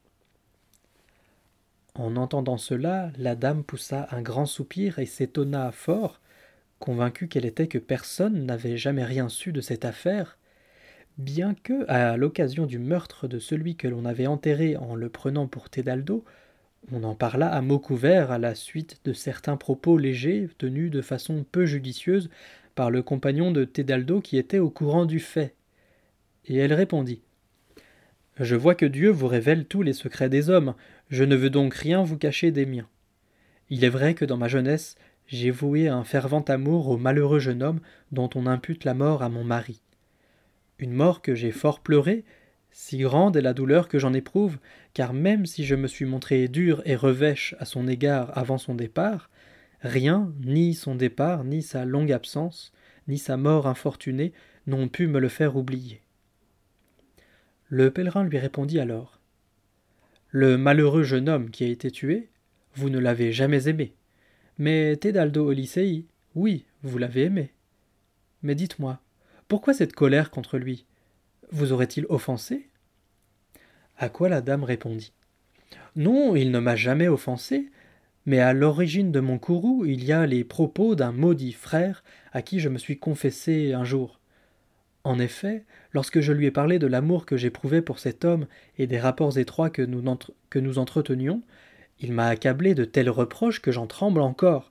En 1.95 2.15
entendant 2.15 2.57
cela, 2.57 3.11
la 3.19 3.35
dame 3.35 3.65
poussa 3.65 4.07
un 4.13 4.23
grand 4.23 4.47
soupir 4.47 5.01
et 5.01 5.07
s'étonna 5.07 5.73
fort, 5.73 6.21
convaincue 6.79 7.27
qu'elle 7.27 7.47
était 7.47 7.67
que 7.67 7.79
personne 7.79 8.47
n'avait 8.47 8.77
jamais 8.77 9.05
rien 9.05 9.29
su 9.29 9.51
de 9.51 9.61
cette 9.61 9.85
affaire, 9.85 10.39
bien 11.19 11.55
que, 11.55 11.89
à 11.89 12.17
l'occasion 12.17 12.67
du 12.67 12.79
meurtre 12.79 13.29
de 13.29 13.39
celui 13.39 13.77
que 13.77 13.89
l'on 13.89 14.05
avait 14.05 14.27
enterré 14.27 14.77
en 14.77 14.95
le 14.95 15.09
prenant 15.09 15.47
pour 15.47 15.71
Tedaldo, 15.71 16.25
on 16.91 17.05
en 17.05 17.15
parla 17.15 17.49
à 17.49 17.61
mots 17.63 17.79
couverts 17.79 18.33
à 18.33 18.39
la 18.39 18.55
suite 18.55 19.01
de 19.05 19.13
certains 19.13 19.57
propos 19.57 19.99
légers 19.99 20.49
tenus 20.59 20.91
de 20.91 21.01
façon 21.01 21.45
peu 21.51 21.65
judicieuse 21.65 22.29
par 22.75 22.91
le 22.91 23.03
compagnon 23.03 23.53
de 23.53 23.65
Tedaldo 23.65 24.21
qui 24.21 24.37
était 24.37 24.59
au 24.59 24.71
courant 24.71 25.05
du 25.05 25.21
fait. 25.21 25.55
Et 26.47 26.57
elle 26.57 26.73
répondit 26.73 27.21
Je 28.41 28.57
vois 28.57 28.75
que 28.75 28.87
Dieu 28.87 29.11
vous 29.11 29.29
révèle 29.29 29.67
tous 29.67 29.83
les 29.83 29.93
secrets 29.93 30.29
des 30.29 30.51
hommes, 30.51 30.75
je 31.09 31.25
ne 31.25 31.37
veux 31.37 31.51
donc 31.51 31.75
rien 31.75 32.03
vous 32.03 32.19
cacher 32.19 32.51
des 32.51 32.67
miens. 32.67 32.89
Il 33.71 33.85
est 33.85 33.91
vrai 33.91 34.15
que 34.15 34.25
dans 34.25 34.37
ma 34.37 34.49
jeunesse, 34.49 34.97
j'ai 35.29 35.51
voué 35.51 35.89
un 35.89 36.05
fervent 36.05 36.43
amour 36.43 36.89
au 36.89 36.97
malheureux 36.97 37.39
jeune 37.39 37.63
homme 37.63 37.81
dont 38.11 38.29
on 38.35 38.47
impute 38.47 38.85
la 38.85 38.95
mort 38.95 39.23
à 39.23 39.29
mon 39.29 39.45
mari. 39.45 39.81
Une 40.83 40.95
mort 40.95 41.23
que 41.23 41.37
j'ai 41.37 41.53
fort 41.53 41.79
pleurée, 41.79 42.25
si 42.73 42.99
grande 42.99 43.37
est 43.37 43.41
la 43.41 43.55
douleur 43.55 43.87
que 43.87 44.01
j'en 44.01 44.13
éprouve, 44.13 44.59
car 44.95 45.13
même 45.13 45.47
si 45.47 45.65
je 45.65 45.77
me 45.77 45.87
suis 45.87 46.07
montré 46.07 46.49
dur 46.49 46.83
et 46.85 46.97
revêche 46.97 47.55
à 47.61 47.67
son 47.67 47.87
égard 47.87 48.37
avant 48.37 48.59
son 48.59 48.75
départ, 48.75 49.31
rien, 49.83 50.33
ni 50.45 50.75
son 50.75 50.97
départ, 50.97 51.45
ni 51.45 51.63
sa 51.63 51.85
longue 51.85 52.11
absence, 52.11 52.73
ni 53.07 53.17
sa 53.17 53.37
mort 53.37 53.69
infortunée, 53.69 54.33
n'ont 54.67 54.89
pu 54.89 55.07
me 55.07 55.21
le 55.21 55.29
faire 55.29 55.55
oublier. 55.55 56.03
Le 57.69 57.93
pèlerin 57.93 58.25
lui 58.25 58.39
répondit 58.39 58.81
alors. 58.81 59.21
Le 60.31 60.59
malheureux 60.59 61.05
jeune 61.05 61.29
homme 61.29 61.51
qui 61.51 61.63
a 61.63 61.69
été 61.69 61.93
tué, 61.93 62.29
vous 62.75 62.91
ne 62.91 62.99
l'avez 62.99 63.31
jamais 63.31 63.69
aimé. 63.69 63.95
Mais 64.59 64.97
Tedaldo 64.97 65.47
Olisei, 65.47 66.07
oui, 66.35 66.67
vous 66.83 66.99
l'avez 66.99 67.23
aimé. 67.23 67.53
Mais 68.43 68.57
dites-moi, 68.57 69.01
pourquoi 69.53 69.75
cette 69.75 69.93
colère 69.93 70.31
contre 70.31 70.57
lui? 70.57 70.87
Vous 71.51 71.75
aurait-il 71.75 72.07
offensé? 72.09 72.71
À 73.99 74.09
quoi 74.09 74.31
la 74.31 74.41
dame 74.41 74.65
répondit? 74.65 75.13
Non, 75.95 76.35
il 76.35 76.51
ne 76.51 76.59
m'a 76.59 76.75
jamais 76.75 77.07
offensé, 77.07 77.71
mais 78.25 78.39
à 78.39 78.55
l'origine 78.55 79.13
de 79.13 79.21
mon 79.21 79.39
courroux 79.39 79.85
il 79.85 80.05
y 80.05 80.13
a 80.13 80.25
les 80.25 80.43
propos 80.43 80.95
d'un 80.95 81.13
maudit 81.13 81.53
frère 81.53 82.03
à 82.33 82.41
qui 82.41 82.61
je 82.61 82.71
me 82.71 82.79
suis 82.79 82.99
confessé 82.99 83.75
un 83.75 83.85
jour. 83.85 84.21
En 85.05 85.19
effet, 85.19 85.67
lorsque 85.93 86.21
je 86.21 86.33
lui 86.33 86.47
ai 86.47 86.51
parlé 86.51 86.79
de 86.79 86.87
l'amour 86.87 87.27
que 87.27 87.37
j'éprouvais 87.37 87.83
pour 87.83 87.99
cet 87.99 88.25
homme 88.25 88.47
et 88.79 88.87
des 88.87 89.01
rapports 89.01 89.37
étroits 89.37 89.69
que 89.69 89.83
nous, 89.83 90.79
entretenions, 90.79 91.43
il 92.01 92.13
m'a 92.13 92.29
accablé 92.29 92.75
de 92.75 92.87
tels 92.87 93.11
reproches 93.11 93.61
que 93.61 93.71
j'en 93.71 93.87
tremble 93.87 94.23
encore, 94.23 94.71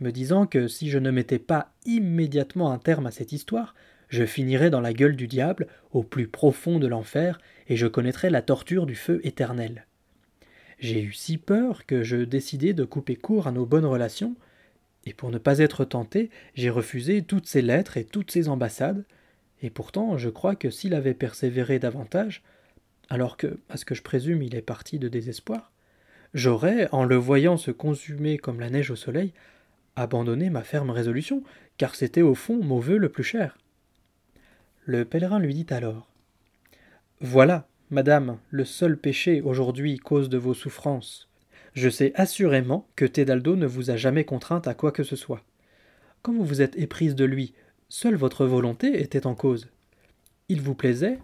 me 0.00 0.10
disant 0.10 0.48
que 0.48 0.66
si 0.66 0.90
je 0.90 0.98
ne 0.98 1.12
mettais 1.12 1.38
pas 1.38 1.72
immédiatement 1.84 2.72
un 2.72 2.78
terme 2.78 3.06
à 3.06 3.12
cette 3.12 3.30
histoire, 3.30 3.76
je 4.08 4.24
finirais 4.24 4.70
dans 4.70 4.80
la 4.80 4.92
gueule 4.92 5.16
du 5.16 5.26
diable, 5.26 5.66
au 5.92 6.02
plus 6.02 6.28
profond 6.28 6.78
de 6.78 6.86
l'enfer, 6.86 7.38
et 7.68 7.76
je 7.76 7.86
connaîtrais 7.86 8.30
la 8.30 8.42
torture 8.42 8.86
du 8.86 8.94
feu 8.94 9.20
éternel. 9.24 9.86
J'ai 10.78 11.02
eu 11.02 11.12
si 11.12 11.38
peur 11.38 11.86
que 11.86 12.02
je 12.02 12.16
décidai 12.16 12.74
de 12.74 12.84
couper 12.84 13.16
court 13.16 13.46
à 13.46 13.52
nos 13.52 13.66
bonnes 13.66 13.86
relations, 13.86 14.36
et 15.06 15.14
pour 15.14 15.30
ne 15.30 15.38
pas 15.38 15.60
être 15.60 15.84
tenté, 15.84 16.30
j'ai 16.54 16.70
refusé 16.70 17.22
toutes 17.22 17.46
ses 17.46 17.62
lettres 17.62 17.96
et 17.96 18.04
toutes 18.04 18.30
ses 18.30 18.48
ambassades, 18.48 19.04
et 19.62 19.70
pourtant 19.70 20.18
je 20.18 20.28
crois 20.28 20.56
que 20.56 20.70
s'il 20.70 20.94
avait 20.94 21.14
persévéré 21.14 21.78
davantage, 21.78 22.42
alors 23.08 23.36
que, 23.36 23.58
à 23.68 23.76
ce 23.76 23.84
que 23.84 23.94
je 23.94 24.02
présume, 24.02 24.42
il 24.42 24.54
est 24.54 24.62
parti 24.62 24.98
de 24.98 25.08
désespoir, 25.08 25.72
j'aurais, 26.34 26.88
en 26.92 27.04
le 27.04 27.16
voyant 27.16 27.56
se 27.56 27.70
consumer 27.70 28.36
comme 28.36 28.60
la 28.60 28.68
neige 28.68 28.90
au 28.90 28.96
soleil, 28.96 29.32
abandonné 29.94 30.50
ma 30.50 30.62
ferme 30.62 30.90
résolution, 30.90 31.42
car 31.78 31.94
c'était 31.94 32.22
au 32.22 32.34
fond 32.34 32.62
mon 32.62 32.80
vœu 32.80 32.98
le 32.98 33.08
plus 33.08 33.24
cher. 33.24 33.56
Le 34.88 35.04
pèlerin 35.04 35.40
lui 35.40 35.52
dit 35.52 35.66
alors. 35.70 36.08
Voilà, 37.20 37.66
madame, 37.90 38.38
le 38.50 38.64
seul 38.64 38.96
péché 38.96 39.40
aujourd'hui 39.40 39.98
cause 39.98 40.28
de 40.28 40.38
vos 40.38 40.54
souffrances. 40.54 41.28
Je 41.74 41.88
sais 41.88 42.12
assurément 42.14 42.86
que 42.94 43.04
Tedaldo 43.04 43.56
ne 43.56 43.66
vous 43.66 43.90
a 43.90 43.96
jamais 43.96 44.22
contrainte 44.22 44.68
à 44.68 44.74
quoi 44.74 44.92
que 44.92 45.02
ce 45.02 45.16
soit. 45.16 45.42
Quand 46.22 46.32
vous 46.32 46.44
vous 46.44 46.62
êtes 46.62 46.78
éprise 46.78 47.16
de 47.16 47.24
lui, 47.24 47.52
seule 47.88 48.14
votre 48.14 48.46
volonté 48.46 49.02
était 49.02 49.26
en 49.26 49.34
cause. 49.34 49.70
Il 50.48 50.60
vous 50.60 50.76
plaisait, 50.76 51.18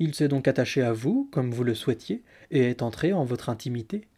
il 0.00 0.12
s'est 0.12 0.26
donc 0.26 0.48
attaché 0.48 0.82
à 0.82 0.92
vous, 0.92 1.28
comme 1.30 1.52
vous 1.52 1.62
le 1.62 1.76
souhaitiez, 1.76 2.24
et 2.50 2.70
est 2.70 2.82
entré 2.82 3.12
en 3.12 3.22
votre 3.22 3.50
intimité. 3.50 4.08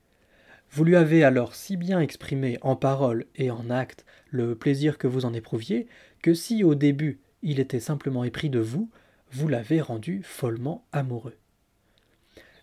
Vous 0.71 0.85
lui 0.85 0.97
avez 0.97 1.25
alors 1.25 1.55
si 1.55 1.76
bien 1.76 2.00
exprimé 2.00 2.57
en 2.62 2.75
paroles 2.75 3.26
et 3.37 3.50
en 3.50 3.69
actes 3.69 4.07
le 4.31 4.55
plaisir 4.55 4.97
que 4.97 5.09
vous 5.09 5.26
en 5.26 5.35
éprouviez, 5.35 5.88
que 6.23 6.33
si 6.33 6.64
au 6.64 6.75
début 6.75 7.21
il 7.42 7.61
était 7.61 7.80
simplement 7.80 8.25
épris 8.25 8.50
de 8.50 8.61
vous, 8.61 8.90
vous 9.30 9.49
l'avez 9.49 9.80
rendu 9.80 10.22
follement 10.22 10.84
amoureux. 10.92 11.37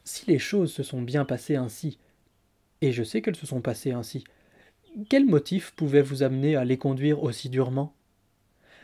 Si 0.03 0.25
les 0.27 0.39
choses 0.39 0.71
se 0.71 0.83
sont 0.83 1.01
bien 1.01 1.25
passées 1.25 1.55
ainsi, 1.55 1.97
et 2.81 2.91
je 2.91 3.03
sais 3.03 3.21
qu'elles 3.21 3.35
se 3.35 3.45
sont 3.45 3.61
passées 3.61 3.91
ainsi, 3.91 4.23
quel 5.09 5.25
motif 5.25 5.71
pouvait 5.71 6.01
vous 6.01 6.23
amener 6.23 6.55
à 6.55 6.65
les 6.65 6.77
conduire 6.77 7.23
aussi 7.23 7.49
durement? 7.49 7.93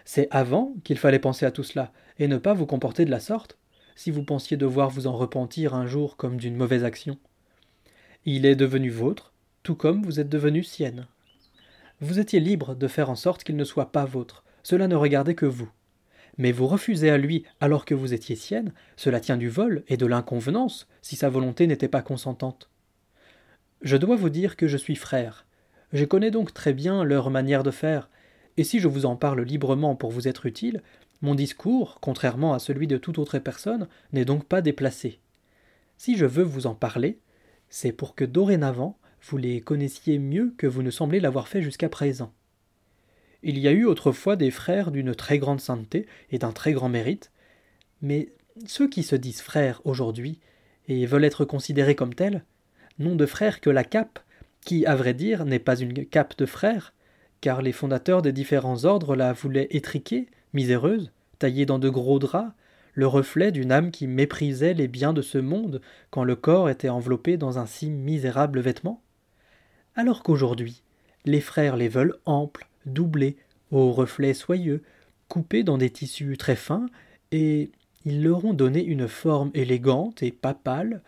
C'est 0.03 0.27
avant 0.31 0.73
qu'il 0.83 0.97
fallait 0.97 1.19
penser 1.19 1.45
à 1.45 1.51
tout 1.51 1.63
cela, 1.63 1.91
et 2.19 2.27
ne 2.27 2.37
pas 2.37 2.53
vous 2.53 2.65
comporter 2.65 3.05
de 3.05 3.11
la 3.11 3.19
sorte, 3.19 3.57
si 3.95 4.11
vous 4.11 4.23
pensiez 4.23 4.57
devoir 4.57 4.89
vous 4.89 5.07
en 5.07 5.15
repentir 5.15 5.73
un 5.73 5.87
jour 5.87 6.17
comme 6.17 6.37
d'une 6.37 6.55
mauvaise 6.55 6.83
action. 6.83 7.17
Il 8.25 8.45
est 8.45 8.55
devenu 8.55 8.89
vôtre, 8.89 9.33
tout 9.63 9.75
comme 9.75 10.03
vous 10.03 10.19
êtes 10.19 10.29
devenu 10.29 10.63
sienne. 10.63 11.07
Vous 12.01 12.19
étiez 12.19 12.39
libre 12.39 12.75
de 12.75 12.87
faire 12.87 13.09
en 13.09 13.15
sorte 13.15 13.43
qu'il 13.43 13.55
ne 13.55 13.63
soit 13.63 13.91
pas 13.91 14.05
vôtre, 14.05 14.43
cela 14.63 14.87
ne 14.87 14.95
regardait 14.95 15.35
que 15.35 15.45
vous. 15.45 15.69
Mais 16.37 16.51
vous 16.51 16.67
refusez 16.67 17.09
à 17.09 17.17
lui 17.17 17.43
alors 17.61 17.85
que 17.85 17.95
vous 17.95 18.13
étiez 18.13 18.35
sienne, 18.35 18.73
cela 18.95 19.19
tient 19.19 19.37
du 19.37 19.49
vol 19.49 19.83
et 19.87 19.97
de 19.97 20.05
l'inconvenance, 20.05 20.87
si 21.01 21.15
sa 21.15 21.29
volonté 21.29 21.67
n'était 21.67 21.87
pas 21.87 22.01
consentante. 22.01 22.69
Je 23.81 23.97
dois 23.97 24.15
vous 24.15 24.29
dire 24.29 24.57
que 24.57 24.67
je 24.67 24.77
suis 24.77 24.95
frère. 24.95 25.45
Je 25.93 26.05
connais 26.05 26.31
donc 26.31 26.53
très 26.53 26.73
bien 26.73 27.03
leur 27.03 27.29
manière 27.29 27.63
de 27.63 27.71
faire, 27.71 28.09
et 28.57 28.63
si 28.63 28.79
je 28.79 28.87
vous 28.87 29.05
en 29.05 29.15
parle 29.15 29.41
librement 29.41 29.95
pour 29.95 30.11
vous 30.11 30.27
être 30.27 30.45
utile, 30.45 30.81
mon 31.21 31.35
discours, 31.35 31.99
contrairement 32.01 32.53
à 32.53 32.59
celui 32.59 32.87
de 32.87 32.97
toute 32.97 33.19
autre 33.19 33.39
personne, 33.39 33.87
n'est 34.11 34.25
donc 34.25 34.45
pas 34.45 34.61
déplacé. 34.61 35.19
Si 35.97 36.17
je 36.17 36.25
veux 36.25 36.43
vous 36.43 36.67
en 36.67 36.75
parler, 36.75 37.19
c'est 37.69 37.91
pour 37.91 38.15
que 38.15 38.25
dorénavant 38.25 38.97
vous 39.21 39.37
les 39.37 39.61
connaissiez 39.61 40.19
mieux 40.19 40.53
que 40.57 40.67
vous 40.67 40.83
ne 40.83 40.91
semblez 40.91 41.19
l'avoir 41.19 41.47
fait 41.47 41.61
jusqu'à 41.61 41.89
présent. 41.89 42.33
Il 43.47 43.59
y 43.59 43.67
a 43.67 43.71
eu 43.71 43.85
autrefois 43.85 44.35
des 44.35 44.49
frères 44.49 44.89
d'une 44.89 45.13
très 45.13 45.37
grande 45.37 45.61
sainteté 45.61 46.07
et 46.31 46.39
d'un 46.39 46.51
très 46.51 46.73
grand 46.73 46.89
mérite, 46.89 47.31
mais 48.01 48.29
ceux 48.65 48.89
qui 48.89 49.03
se 49.03 49.15
disent 49.15 49.41
frères 49.41 49.81
aujourd'hui 49.85 50.39
et 50.87 51.05
veulent 51.05 51.25
être 51.25 51.45
considérés 51.45 51.93
comme 51.93 52.15
tels, 52.15 52.43
n'ont 52.97 53.15
de 53.15 53.27
frères 53.27 53.61
que 53.61 53.69
la 53.69 53.83
cape, 53.83 54.17
qui, 54.61 54.87
à 54.87 54.95
vrai 54.95 55.13
dire, 55.13 55.45
n'est 55.45 55.59
pas 55.59 55.79
une 55.79 56.07
cape 56.07 56.35
de 56.39 56.47
frère, 56.47 56.95
car 57.39 57.61
les 57.61 57.71
fondateurs 57.71 58.23
des 58.23 58.33
différents 58.33 58.83
ordres 58.83 59.15
la 59.15 59.31
voulaient 59.31 59.67
étriquer, 59.69 60.25
miséreuse, 60.53 61.11
taillée 61.37 61.67
dans 61.67 61.77
de 61.77 61.89
gros 61.89 62.17
draps, 62.17 62.51
le 62.93 63.05
reflet 63.05 63.51
d'une 63.51 63.71
âme 63.71 63.91
qui 63.91 64.07
méprisait 64.07 64.73
les 64.73 64.87
biens 64.87 65.13
de 65.13 65.21
ce 65.21 65.37
monde 65.37 65.81
quand 66.09 66.23
le 66.23 66.35
corps 66.35 66.67
était 66.67 66.89
enveloppé 66.89 67.37
dans 67.37 67.59
un 67.59 67.67
si 67.67 67.91
misérable 67.91 68.59
vêtement. 68.59 69.03
Alors 69.93 70.23
qu'aujourd'hui, 70.23 70.81
les 71.25 71.41
frères 71.41 71.77
les 71.77 71.89
veulent 71.89 72.17
amples, 72.25 72.67
doublés, 72.85 73.37
aux 73.71 73.91
reflets 73.91 74.33
soyeux, 74.33 74.83
coupés 75.27 75.63
dans 75.63 75.77
des 75.77 75.89
tissus 75.89 76.37
très 76.37 76.55
fins, 76.55 76.87
et 77.31 77.71
ils 78.05 78.23
leur 78.23 78.45
ont 78.45 78.53
donné 78.53 78.83
une 78.83 79.07
forme 79.07 79.51
élégante 79.53 80.21
et 80.21 80.31
papale 80.31 81.01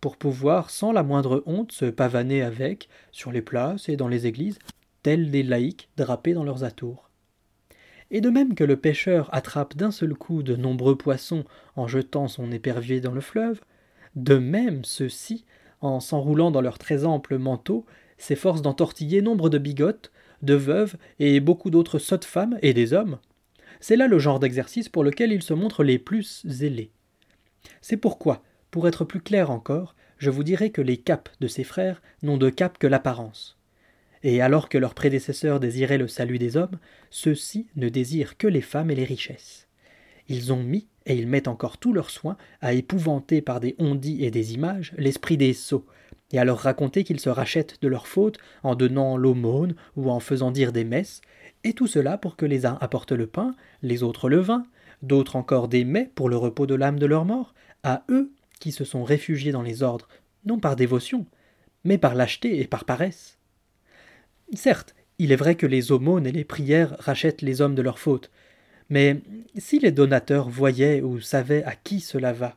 pour 0.00 0.16
pouvoir 0.16 0.70
sans 0.70 0.92
la 0.92 1.02
moindre 1.02 1.42
honte 1.46 1.72
se 1.72 1.86
pavaner 1.86 2.42
avec, 2.42 2.88
sur 3.10 3.32
les 3.32 3.42
places 3.42 3.88
et 3.88 3.96
dans 3.96 4.08
les 4.08 4.26
églises, 4.26 4.58
tels 5.02 5.30
des 5.30 5.42
laïcs 5.42 5.88
drapés 5.96 6.34
dans 6.34 6.44
leurs 6.44 6.62
atours. 6.62 7.10
Et 8.10 8.20
de 8.20 8.30
même 8.30 8.54
que 8.54 8.64
le 8.64 8.76
pêcheur 8.76 9.28
attrape 9.34 9.76
d'un 9.76 9.90
seul 9.90 10.14
coup 10.14 10.42
de 10.42 10.56
nombreux 10.56 10.96
poissons 10.96 11.44
en 11.74 11.88
jetant 11.88 12.28
son 12.28 12.52
épervier 12.52 13.00
dans 13.00 13.12
le 13.12 13.20
fleuve, 13.20 13.60
de 14.14 14.36
même 14.36 14.84
ceux-ci, 14.84 15.44
en 15.80 16.00
s'enroulant 16.00 16.50
dans 16.50 16.60
leurs 16.60 16.78
très 16.78 17.04
amples 17.04 17.38
manteaux, 17.38 17.84
s'efforcent 18.18 18.62
d'entortiller 18.62 19.22
nombre 19.22 19.48
de 19.50 19.58
bigotes, 19.58 20.12
de 20.44 20.54
veuves 20.54 20.96
et 21.18 21.40
beaucoup 21.40 21.70
d'autres 21.70 21.98
sottes 21.98 22.24
femmes 22.24 22.58
et 22.62 22.74
des 22.74 22.92
hommes. 22.92 23.18
C'est 23.80 23.96
là 23.96 24.06
le 24.06 24.18
genre 24.18 24.40
d'exercice 24.40 24.88
pour 24.88 25.04
lequel 25.04 25.32
ils 25.32 25.42
se 25.42 25.54
montrent 25.54 25.84
les 25.84 25.98
plus 25.98 26.42
zélés. 26.46 26.90
C'est 27.80 27.96
pourquoi, 27.96 28.42
pour 28.70 28.88
être 28.88 29.04
plus 29.04 29.20
clair 29.20 29.50
encore, 29.50 29.94
je 30.18 30.30
vous 30.30 30.44
dirai 30.44 30.70
que 30.70 30.82
les 30.82 30.96
capes 30.96 31.30
de 31.40 31.48
ces 31.48 31.64
frères 31.64 32.02
n'ont 32.22 32.38
de 32.38 32.50
cap 32.50 32.78
que 32.78 32.86
l'apparence 32.86 33.58
et 34.24 34.40
alors 34.40 34.70
que 34.70 34.78
leurs 34.78 34.94
prédécesseurs 34.94 35.60
désiraient 35.60 35.98
le 35.98 36.08
salut 36.08 36.38
des 36.38 36.56
hommes, 36.56 36.78
ceux-ci 37.10 37.68
ne 37.76 37.90
désirent 37.90 38.38
que 38.38 38.48
les 38.48 38.62
femmes 38.62 38.90
et 38.90 38.94
les 38.94 39.04
richesses. 39.04 39.63
Ils 40.28 40.52
ont 40.52 40.62
mis, 40.62 40.86
et 41.06 41.16
ils 41.16 41.26
mettent 41.26 41.48
encore 41.48 41.78
tous 41.78 41.92
leurs 41.92 42.10
soins, 42.10 42.36
à 42.60 42.72
épouvanter 42.72 43.42
par 43.42 43.60
des 43.60 43.74
ondits 43.78 44.24
et 44.24 44.30
des 44.30 44.54
images 44.54 44.92
l'esprit 44.96 45.36
des 45.36 45.52
sots, 45.52 45.86
et 46.32 46.38
à 46.38 46.44
leur 46.44 46.58
raconter 46.58 47.04
qu'ils 47.04 47.20
se 47.20 47.28
rachètent 47.28 47.80
de 47.82 47.88
leurs 47.88 48.06
fautes 48.06 48.38
en 48.62 48.74
donnant 48.74 49.16
l'aumône 49.16 49.74
ou 49.96 50.10
en 50.10 50.20
faisant 50.20 50.50
dire 50.50 50.72
des 50.72 50.84
messes, 50.84 51.20
et 51.62 51.72
tout 51.72 51.86
cela 51.86 52.18
pour 52.18 52.36
que 52.36 52.46
les 52.46 52.66
uns 52.66 52.78
apportent 52.80 53.12
le 53.12 53.26
pain, 53.26 53.54
les 53.82 54.02
autres 54.02 54.28
le 54.28 54.38
vin, 54.38 54.66
d'autres 55.02 55.36
encore 55.36 55.68
des 55.68 55.84
mets 55.84 56.10
pour 56.14 56.28
le 56.28 56.36
repos 56.36 56.66
de 56.66 56.74
l'âme 56.74 56.98
de 56.98 57.06
leur 57.06 57.24
mort, 57.24 57.54
à 57.82 58.04
eux 58.08 58.32
qui 58.60 58.72
se 58.72 58.84
sont 58.84 59.04
réfugiés 59.04 59.52
dans 59.52 59.62
les 59.62 59.82
ordres, 59.82 60.08
non 60.46 60.58
par 60.58 60.76
dévotion, 60.76 61.26
mais 61.84 61.98
par 61.98 62.14
lâcheté 62.14 62.60
et 62.60 62.66
par 62.66 62.84
paresse. 62.84 63.38
Certes, 64.54 64.94
il 65.18 65.32
est 65.32 65.36
vrai 65.36 65.54
que 65.54 65.66
les 65.66 65.92
aumônes 65.92 66.26
et 66.26 66.32
les 66.32 66.44
prières 66.44 66.96
rachètent 66.98 67.42
les 67.42 67.60
hommes 67.60 67.74
de 67.74 67.82
leurs 67.82 67.98
fautes, 67.98 68.30
mais 68.90 69.20
si 69.56 69.78
les 69.78 69.92
donateurs 69.92 70.48
voyaient 70.48 71.00
ou 71.00 71.20
savaient 71.20 71.64
à 71.64 71.74
qui 71.74 72.00
cela 72.00 72.32
va, 72.32 72.56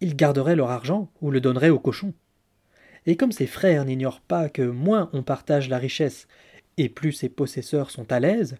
ils 0.00 0.16
garderaient 0.16 0.56
leur 0.56 0.70
argent 0.70 1.10
ou 1.20 1.30
le 1.30 1.40
donneraient 1.40 1.70
aux 1.70 1.78
cochons. 1.78 2.12
Et 3.06 3.16
comme 3.16 3.32
ses 3.32 3.46
frères 3.46 3.84
n'ignorent 3.84 4.20
pas 4.20 4.48
que 4.48 4.62
moins 4.62 5.10
on 5.12 5.22
partage 5.22 5.68
la 5.68 5.78
richesse 5.78 6.26
et 6.76 6.88
plus 6.88 7.12
ses 7.12 7.28
possesseurs 7.28 7.90
sont 7.90 8.10
à 8.12 8.20
l'aise, 8.20 8.56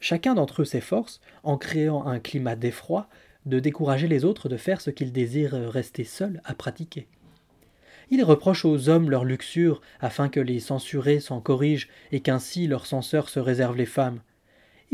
chacun 0.00 0.34
d'entre 0.34 0.62
eux 0.62 0.66
s'efforce, 0.66 1.20
en 1.42 1.56
créant 1.56 2.06
un 2.06 2.18
climat 2.18 2.56
d'effroi, 2.56 3.08
de 3.46 3.60
décourager 3.60 4.08
les 4.08 4.24
autres 4.24 4.48
de 4.48 4.56
faire 4.56 4.80
ce 4.80 4.90
qu'ils 4.90 5.12
désirent 5.12 5.54
rester 5.70 6.04
seuls 6.04 6.40
à 6.44 6.54
pratiquer. 6.54 7.06
Ils 8.10 8.24
reprochent 8.24 8.64
aux 8.64 8.88
hommes 8.88 9.10
leur 9.10 9.24
luxure 9.24 9.80
afin 10.00 10.28
que 10.28 10.40
les 10.40 10.60
censurés 10.60 11.20
s'en 11.20 11.40
corrigent 11.40 11.88
et 12.12 12.20
qu'ainsi 12.20 12.66
leurs 12.66 12.86
censeurs 12.86 13.28
se 13.28 13.40
réservent 13.40 13.76
les 13.76 13.86
femmes. 13.86 14.20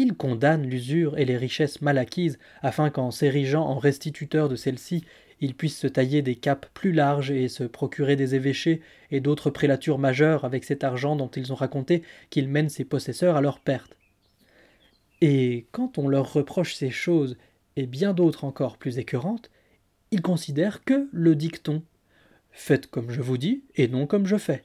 Ils 0.03 0.15
condamnent 0.15 0.67
l'usure 0.67 1.19
et 1.19 1.27
les 1.27 1.37
richesses 1.37 1.83
mal 1.83 1.99
acquises 1.99 2.39
afin 2.63 2.89
qu'en 2.89 3.11
s'érigeant 3.11 3.67
en 3.67 3.79
restituteurs 3.79 4.49
de 4.49 4.57
celles-ci, 4.57 5.05
ils 5.43 5.55
puissent 5.55 5.77
se 5.77 5.87
tailler 5.87 6.23
des 6.23 6.37
capes 6.37 6.65
plus 6.73 6.93
larges 6.93 7.31
et 7.31 7.49
se 7.49 7.65
procurer 7.65 8.17
des 8.17 8.35
évêchés 8.35 8.81
et 9.11 9.21
d'autres 9.21 9.51
prélatures 9.51 9.99
majeures 9.99 10.47
avec 10.47 10.65
cet 10.65 10.85
argent 10.85 11.17
dont 11.17 11.29
ils 11.29 11.53
ont 11.53 11.55
raconté 11.55 12.03
qu'ils 12.31 12.49
mènent 12.49 12.71
ses 12.71 12.87
possesseurs 12.87 13.37
à 13.37 13.43
leur 13.43 13.61
perte. 13.61 13.95
Et 15.21 15.67
quand 15.71 15.99
on 15.99 16.09
leur 16.09 16.33
reproche 16.33 16.73
ces 16.73 16.91
choses 16.91 17.37
et 17.77 17.85
bien 17.85 18.15
d'autres 18.15 18.45
encore 18.45 18.79
plus 18.79 18.97
écœurantes, 18.97 19.51
ils 20.13 20.23
considèrent 20.23 20.83
que 20.83 21.11
le 21.13 21.35
dicton 21.35 21.83
Faites 22.53 22.87
comme 22.87 23.11
je 23.11 23.21
vous 23.21 23.37
dis 23.37 23.65
et 23.77 23.87
non 23.87 24.07
comme 24.07 24.25
je 24.25 24.39
fais, 24.39 24.65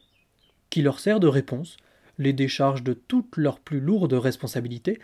qui 0.69 0.81
leur 0.81 1.01
sert 1.01 1.19
de 1.19 1.27
réponse, 1.27 1.75
les 2.19 2.31
décharge 2.31 2.83
de 2.83 2.93
toutes 2.93 3.35
leurs 3.35 3.59
plus 3.59 3.81
lourdes 3.81 4.13
responsabilités, 4.13 4.97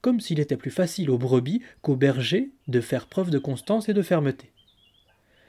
comme 0.00 0.20
s'il 0.20 0.40
était 0.40 0.56
plus 0.56 0.70
facile 0.70 1.10
aux 1.10 1.18
brebis 1.18 1.62
qu'aux 1.82 1.96
bergers 1.96 2.50
de 2.68 2.80
faire 2.80 3.06
preuve 3.06 3.30
de 3.30 3.38
constance 3.38 3.88
et 3.88 3.94
de 3.94 4.02
fermeté. 4.02 4.50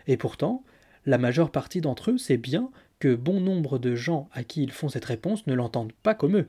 Et 0.08 0.18
pourtant, 0.18 0.64
la 1.06 1.18
majeure 1.18 1.52
partie 1.52 1.82
d'entre 1.82 2.12
eux 2.12 2.18
sait 2.18 2.38
bien 2.38 2.70
que 3.00 3.16
bon 3.16 3.40
nombre 3.40 3.80
de 3.80 3.96
gens 3.96 4.30
à 4.34 4.44
qui 4.44 4.64
ils 4.64 4.72
font 4.72 4.90
cette 4.90 5.06
réponse 5.06 5.48
ne 5.48 5.54
l'entendent 5.54 5.94
pas 6.04 6.14
comme 6.14 6.38
eux. 6.38 6.48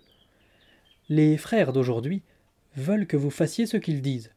Les 1.09 1.37
frères 1.37 1.73
d'aujourd'hui 1.73 2.23
veulent 2.77 3.07
que 3.07 3.17
vous 3.17 3.31
fassiez 3.31 3.67
ce 3.67 3.77
qu'ils 3.77 4.03
disent, 4.03 4.31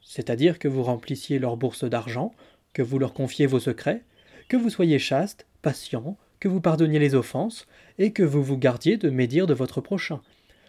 c'est-à-dire 0.00 0.58
que 0.58 0.68
vous 0.68 0.82
remplissiez 0.82 1.38
leur 1.38 1.56
bourse 1.56 1.84
d'argent, 1.84 2.32
que 2.72 2.82
vous 2.82 2.98
leur 2.98 3.12
confiez 3.12 3.46
vos 3.46 3.60
secrets, 3.60 4.04
que 4.48 4.56
vous 4.56 4.70
soyez 4.70 4.98
chaste, 4.98 5.46
patient, 5.62 6.16
que 6.38 6.48
vous 6.48 6.60
pardonniez 6.60 6.98
les 6.98 7.14
offenses, 7.14 7.66
et 7.98 8.12
que 8.12 8.22
vous 8.22 8.42
vous 8.42 8.58
gardiez 8.58 8.96
de 8.96 9.10
médire 9.10 9.46
de 9.46 9.54
votre 9.54 9.80
prochain. 9.80 10.20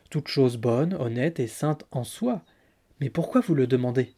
Toute 0.09 0.27
chose 0.27 0.57
bonne, 0.57 0.93
honnête 0.93 1.39
et 1.39 1.47
sainte 1.47 1.85
en 1.91 2.03
soi. 2.03 2.43
Mais 3.01 3.09
pourquoi 3.09 3.41
vous 3.41 3.55
le 3.55 3.67
demandez? 3.67 4.13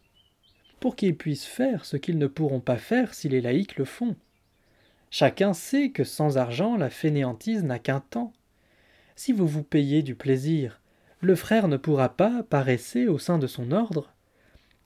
Pour 0.80 0.96
qu'ils 0.96 1.18
puissent 1.18 1.46
faire 1.46 1.84
ce 1.86 1.98
qu'ils 1.98 2.18
ne 2.18 2.28
pourront 2.28 2.62
pas 2.62 2.78
faire 2.78 3.14
si 3.14 3.28
les 3.28 3.42
laïcs 3.42 3.78
le 3.78 3.86
font. 3.86 4.16
Chacun 5.10 5.54
sait 5.54 5.90
que 5.90 6.04
sans 6.04 6.38
argent 6.38 6.78
la 6.78 6.90
fainéantise 6.90 7.64
n'a 7.64 7.80
qu'un 7.80 8.00
temps. 8.00 8.34
Si 9.16 9.34
vous 9.34 9.48
vous 9.48 9.64
payez 9.64 10.04
du 10.04 10.16
plaisir, 10.16 10.80
le 11.22 11.36
frère 11.36 11.68
ne 11.68 11.78
pourra 11.78 12.10
pas 12.10 12.44
paresser 12.44 13.08
au 13.08 13.18
sein 13.18 13.40
de 13.40 13.48
son 13.48 13.72
ordre. 13.72 14.14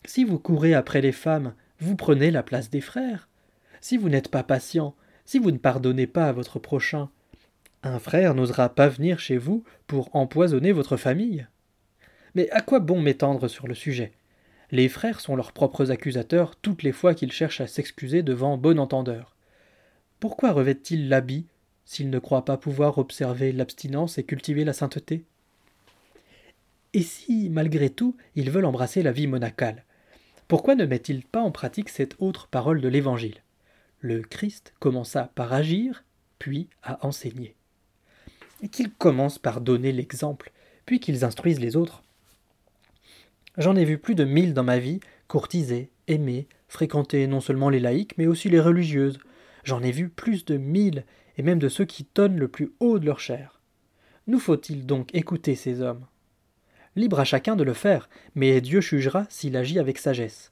Si 0.05 0.24
vous 0.24 0.39
courez 0.39 0.74
après 0.74 1.01
les 1.01 1.12
femmes, 1.12 1.53
vous 1.79 1.95
prenez 1.95 2.31
la 2.31 2.41
place 2.41 2.69
des 2.69 2.81
frères. 2.81 3.27
Si 3.81 3.98
vous 3.98 4.10
n'êtes 4.10 4.29
pas 4.29 4.43
patient, 4.43 4.95
si 5.25 5.38
vous 5.38 5.51
ne 5.51 5.57
pardonnez 5.57 6.07
pas 6.07 6.27
à 6.27 6.31
votre 6.31 6.57
prochain, 6.57 7.10
un 7.84 8.00
frère 8.00 8.34
n'osera 8.34 8.70
pas 8.70 8.88
venir 8.88 9.20
chez 9.20 9.38
vous 9.38 9.63
pour 9.88 10.16
empoisonner 10.16 10.72
votre 10.72 10.98
famille. 10.98 11.46
Mais 12.34 12.50
à 12.52 12.62
quoi 12.62 12.80
bon 12.80 13.02
m'étendre 13.02 13.48
sur 13.48 13.68
le 13.68 13.75
sujet? 13.75 14.13
Les 14.72 14.90
frères 14.90 15.20
sont 15.20 15.36
leurs 15.36 15.52
propres 15.52 15.92
accusateurs 15.92 16.56
toutes 16.56 16.82
les 16.82 16.94
fois 16.94 17.13
qu'ils 17.13 17.32
cherchent 17.32 17.62
à 17.62 17.68
s'excuser 17.68 18.24
devant 18.24 18.58
bon 18.58 18.80
entendeur. 18.80 19.36
Pourquoi 20.20 20.52
revêtent-ils 20.52 21.10
l'habit 21.10 21.46
s'ils 21.86 22.10
ne 22.10 22.20
croient 22.20 22.46
pas 22.46 22.58
pouvoir 22.58 22.98
observer 22.98 23.52
l'abstinence 23.52 24.18
et 24.18 24.24
cultiver 24.24 24.63
la 24.63 24.74
sainteté? 24.74 25.25
Et 26.94 27.02
si, 27.02 27.50
malgré 27.50 27.89
tout, 27.89 28.15
ils 28.36 28.50
veulent 28.50 28.65
embrasser 28.65 29.04
la 29.04 29.12
vie 29.12 29.28
monacale, 29.28 29.84
pourquoi 30.48 30.76
ne 30.76 30.86
mettent-ils 30.86 31.26
pas 31.26 31.41
en 31.41 31.52
pratique 31.52 31.89
cette 31.89 32.15
autre 32.19 32.48
parole 32.48 32.82
de 32.82 32.88
l'Évangile? 32.88 33.43
Le 34.00 34.22
Christ 34.22 34.74
commença 34.80 35.32
par 35.36 35.54
agir, 35.54 36.04
puis 36.39 36.69
à 36.82 37.06
enseigner. 37.06 37.56
Qu'ils 38.71 38.91
commencent 38.91 39.39
par 39.39 39.62
donner 39.62 39.91
l'exemple, 39.91 40.52
puis 40.86 40.99
qu'ils 40.99 41.23
instruisent 41.23 41.60
les 41.60 41.76
autres. 41.76 42.02
J'en 43.58 43.76
ai 43.76 43.86
vu 43.86 43.97
plus 43.97 44.15
de 44.15 44.23
mille 44.23 44.54
dans 44.54 44.63
ma 44.63 44.80
vie, 44.80 44.99
courtiser, 45.28 45.91
aimer, 46.08 46.47
fréquenter 46.67 47.28
non 47.28 47.39
seulement 47.39 47.69
les 47.69 47.80
laïcs, 47.80 48.17
mais 48.17 48.26
aussi 48.26 48.49
les 48.49 48.60
religieuses. 48.60 49.19
J'en 49.63 49.84
ai 49.84 49.91
vu 49.91 50.10
plus 50.10 50.45
de 50.45 50.58
mille, 50.58 51.06
et 51.38 51.43
même 51.43 51.60
de 51.60 51.69
ceux 51.69 51.86
qui 51.86 52.04
tonnent 52.04 52.39
le 52.39 52.47
plus 52.47 52.71
haut 52.80 52.99
de 52.99 53.06
leur 53.06 53.19
chair. 53.19 53.60
Nous 54.28 54.39
faut-il 54.39 54.86
donc 54.86 55.13
écouter 55.13 55.56
ces 55.56 55.82
hommes? 55.82 56.06
Libre 56.95 57.19
à 57.19 57.26
chacun 57.26 57.56
de 57.56 57.63
le 57.63 57.73
faire, 57.73 58.10
mais 58.36 58.62
Dieu 58.62 58.82
jugera 58.82 59.26
s'il 59.30 59.58
agit 59.58 59.80
avec 59.80 59.97
sagesse. 59.97 60.52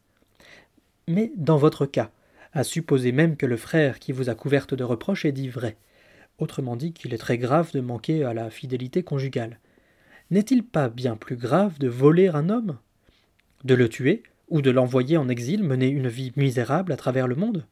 Mais 1.07 1.31
dans 1.35 1.57
votre 1.57 1.85
cas, 1.85 2.11
à 2.53 2.63
supposer 2.63 3.11
même 3.11 3.37
que 3.37 3.45
le 3.45 3.57
frère 3.57 3.99
qui 3.99 4.11
vous 4.11 4.29
a 4.29 4.35
couverte 4.35 4.73
de 4.73 4.83
reproches 4.83 5.25
est 5.25 5.31
dit 5.31 5.49
vrai, 5.49 5.77
autrement 6.41 6.75
dit 6.75 6.91
qu'il 6.91 7.13
est 7.13 7.19
très 7.19 7.37
grave 7.37 7.71
de 7.71 7.79
manquer 7.79 8.23
à 8.23 8.33
la 8.33 8.49
fidélité 8.49 9.03
conjugale. 9.03 9.59
N'est-il 10.31 10.63
pas 10.63 10.89
bien 10.89 11.15
plus 11.15 11.37
grave 11.37 11.77
de 11.77 11.87
voler 11.87 12.27
un 12.27 12.49
homme? 12.49 12.77
De 13.63 13.75
le 13.75 13.87
tuer, 13.87 14.23
ou 14.49 14.61
de 14.61 14.71
l'envoyer 14.71 15.17
en 15.17 15.29
exil 15.29 15.63
mener 15.63 15.87
une 15.87 16.07
vie 16.07 16.33
misérable 16.35 16.91
à 16.91 16.97
travers 16.97 17.27
le 17.27 17.35
monde? 17.35 17.65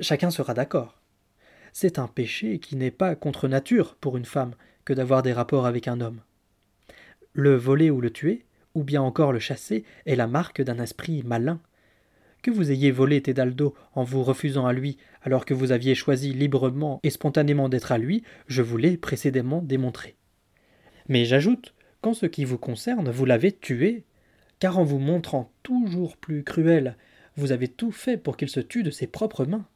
Chacun 0.00 0.30
sera 0.30 0.54
d'accord. 0.54 0.98
C'est 1.72 1.98
un 1.98 2.08
péché 2.08 2.58
qui 2.58 2.74
n'est 2.74 2.90
pas 2.90 3.14
contre 3.14 3.48
nature 3.48 3.94
pour 3.96 4.16
une 4.16 4.24
femme 4.24 4.54
que 4.84 4.92
d'avoir 4.92 5.22
des 5.22 5.32
rapports 5.32 5.66
avec 5.66 5.86
un 5.86 6.00
homme. 6.00 6.20
Le 7.32 7.54
voler 7.54 7.90
ou 7.90 8.00
le 8.00 8.10
tuer, 8.10 8.44
ou 8.74 8.82
bien 8.82 9.02
encore 9.02 9.32
le 9.32 9.38
chasser, 9.38 9.84
est 10.06 10.16
la 10.16 10.26
marque 10.26 10.62
d'un 10.62 10.82
esprit 10.82 11.22
malin, 11.24 11.60
que 12.42 12.50
vous 12.50 12.70
ayez 12.70 12.90
volé 12.90 13.20
Tedaldo 13.20 13.74
en 13.94 14.04
vous 14.04 14.22
refusant 14.22 14.66
à 14.66 14.72
lui, 14.72 14.96
alors 15.22 15.44
que 15.44 15.54
vous 15.54 15.72
aviez 15.72 15.94
choisi 15.94 16.32
librement 16.32 17.00
et 17.02 17.10
spontanément 17.10 17.68
d'être 17.68 17.92
à 17.92 17.98
lui, 17.98 18.22
je 18.46 18.62
vous 18.62 18.76
l'ai 18.76 18.96
précédemment 18.96 19.62
démontré. 19.62 20.16
Mais 21.08 21.24
j'ajoute 21.24 21.74
qu'en 22.00 22.14
ce 22.14 22.26
qui 22.26 22.44
vous 22.44 22.58
concerne, 22.58 23.10
vous 23.10 23.24
l'avez 23.24 23.52
tué, 23.52 24.04
car 24.58 24.78
en 24.78 24.84
vous 24.84 24.98
montrant 24.98 25.52
toujours 25.62 26.16
plus 26.16 26.44
cruel, 26.44 26.96
vous 27.36 27.52
avez 27.52 27.68
tout 27.68 27.92
fait 27.92 28.16
pour 28.16 28.36
qu'il 28.36 28.48
se 28.48 28.60
tue 28.60 28.82
de 28.82 28.90
ses 28.90 29.06
propres 29.06 29.44
mains. 29.44 29.66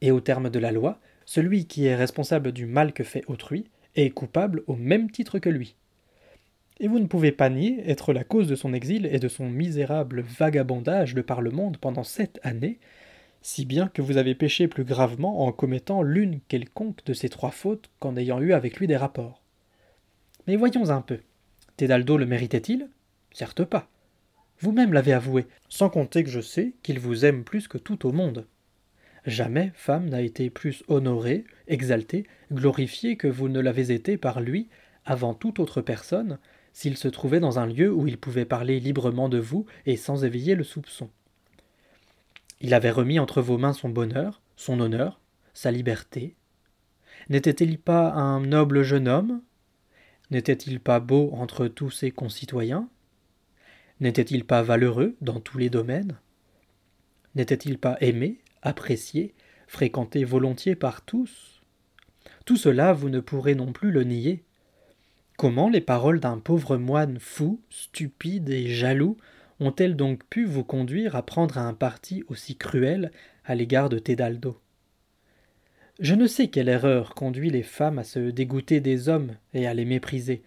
Et 0.00 0.10
au 0.10 0.20
terme 0.20 0.50
de 0.50 0.58
la 0.58 0.72
loi, 0.72 1.00
celui 1.24 1.66
qui 1.66 1.86
est 1.86 1.96
responsable 1.96 2.52
du 2.52 2.66
mal 2.66 2.92
que 2.92 3.04
fait 3.04 3.24
autrui 3.26 3.66
est 3.96 4.10
coupable 4.10 4.62
au 4.66 4.76
même 4.76 5.10
titre 5.10 5.38
que 5.38 5.48
lui 5.48 5.76
et 6.80 6.88
vous 6.88 6.98
ne 6.98 7.06
pouvez 7.06 7.30
pas 7.30 7.50
nier 7.50 7.82
être 7.88 8.12
la 8.12 8.24
cause 8.24 8.48
de 8.48 8.56
son 8.56 8.72
exil 8.72 9.06
et 9.06 9.18
de 9.18 9.28
son 9.28 9.48
misérable 9.48 10.22
vagabondage 10.22 11.14
de 11.14 11.20
par 11.20 11.42
le 11.42 11.50
monde 11.50 11.76
pendant 11.76 12.04
sept 12.04 12.40
années, 12.42 12.80
si 13.42 13.66
bien 13.66 13.88
que 13.88 14.02
vous 14.02 14.16
avez 14.16 14.34
péché 14.34 14.66
plus 14.66 14.84
gravement 14.84 15.46
en 15.46 15.52
commettant 15.52 16.02
l'une 16.02 16.40
quelconque 16.48 17.04
de 17.04 17.12
ces 17.12 17.28
trois 17.28 17.50
fautes 17.50 17.90
qu'en 18.00 18.16
ayant 18.16 18.40
eu 18.40 18.54
avec 18.54 18.78
lui 18.78 18.86
des 18.86 18.96
rapports. 18.96 19.42
Mais 20.46 20.56
voyons 20.56 20.88
un 20.88 21.02
peu. 21.02 21.20
Tedaldo 21.76 22.16
le 22.16 22.26
méritait-il? 22.26 22.88
Certes 23.32 23.64
pas. 23.64 23.88
Vous-même 24.58 24.92
l'avez 24.92 25.12
avoué, 25.12 25.46
sans 25.68 25.90
compter 25.90 26.24
que 26.24 26.30
je 26.30 26.40
sais 26.40 26.74
qu'il 26.82 26.98
vous 26.98 27.24
aime 27.24 27.44
plus 27.44 27.68
que 27.68 27.78
tout 27.78 28.06
au 28.06 28.12
monde. 28.12 28.46
Jamais 29.26 29.72
femme 29.74 30.08
n'a 30.08 30.22
été 30.22 30.48
plus 30.48 30.82
honorée, 30.88 31.44
exaltée, 31.68 32.26
glorifiée 32.52 33.16
que 33.16 33.28
vous 33.28 33.48
ne 33.48 33.60
l'avez 33.60 33.92
été 33.92 34.16
par 34.16 34.40
lui 34.40 34.68
avant 35.04 35.34
toute 35.34 35.60
autre 35.60 35.80
personne, 35.80 36.38
s'il 36.72 36.96
se 36.96 37.08
trouvait 37.08 37.40
dans 37.40 37.58
un 37.58 37.66
lieu 37.66 37.92
où 37.92 38.06
il 38.06 38.18
pouvait 38.18 38.44
parler 38.44 38.80
librement 38.80 39.28
de 39.28 39.38
vous 39.38 39.66
et 39.86 39.96
sans 39.96 40.24
éveiller 40.24 40.54
le 40.54 40.64
soupçon. 40.64 41.10
Il 42.60 42.74
avait 42.74 42.90
remis 42.90 43.18
entre 43.18 43.40
vos 43.40 43.58
mains 43.58 43.72
son 43.72 43.88
bonheur, 43.88 44.42
son 44.56 44.80
honneur, 44.80 45.20
sa 45.54 45.70
liberté. 45.70 46.36
N'était-il 47.28 47.78
pas 47.78 48.12
un 48.12 48.40
noble 48.40 48.82
jeune 48.82 49.08
homme? 49.08 49.42
N'était-il 50.30 50.80
pas 50.80 51.00
beau 51.00 51.30
entre 51.32 51.66
tous 51.66 51.90
ses 51.90 52.10
concitoyens? 52.10 52.88
N'était-il 54.00 54.44
pas 54.44 54.62
valeureux 54.62 55.16
dans 55.20 55.40
tous 55.40 55.58
les 55.58 55.70
domaines? 55.70 56.18
N'était-il 57.34 57.78
pas 57.78 57.96
aimé, 58.00 58.40
apprécié, 58.62 59.34
fréquenté 59.66 60.24
volontiers 60.24 60.74
par 60.74 61.02
tous? 61.02 61.62
Tout 62.44 62.56
cela 62.56 62.92
vous 62.92 63.08
ne 63.08 63.20
pourrez 63.20 63.54
non 63.54 63.72
plus 63.72 63.90
le 63.90 64.04
nier. 64.04 64.44
Comment 65.40 65.70
les 65.70 65.80
paroles 65.80 66.20
d'un 66.20 66.36
pauvre 66.36 66.76
moine 66.76 67.18
fou, 67.18 67.62
stupide 67.70 68.50
et 68.50 68.66
jaloux 68.66 69.16
ont-elles 69.58 69.96
donc 69.96 70.22
pu 70.26 70.44
vous 70.44 70.64
conduire 70.64 71.16
à 71.16 71.22
prendre 71.22 71.56
un 71.56 71.72
parti 71.72 72.24
aussi 72.28 72.56
cruel 72.56 73.10
à 73.46 73.54
l'égard 73.54 73.88
de 73.88 73.98
Tedaldo 73.98 74.60
Je 75.98 76.14
ne 76.14 76.26
sais 76.26 76.48
quelle 76.48 76.68
erreur 76.68 77.14
conduit 77.14 77.48
les 77.48 77.62
femmes 77.62 77.98
à 77.98 78.04
se 78.04 78.18
dégoûter 78.18 78.80
des 78.80 79.08
hommes 79.08 79.34
et 79.54 79.66
à 79.66 79.72
les 79.72 79.86
mépriser, 79.86 80.42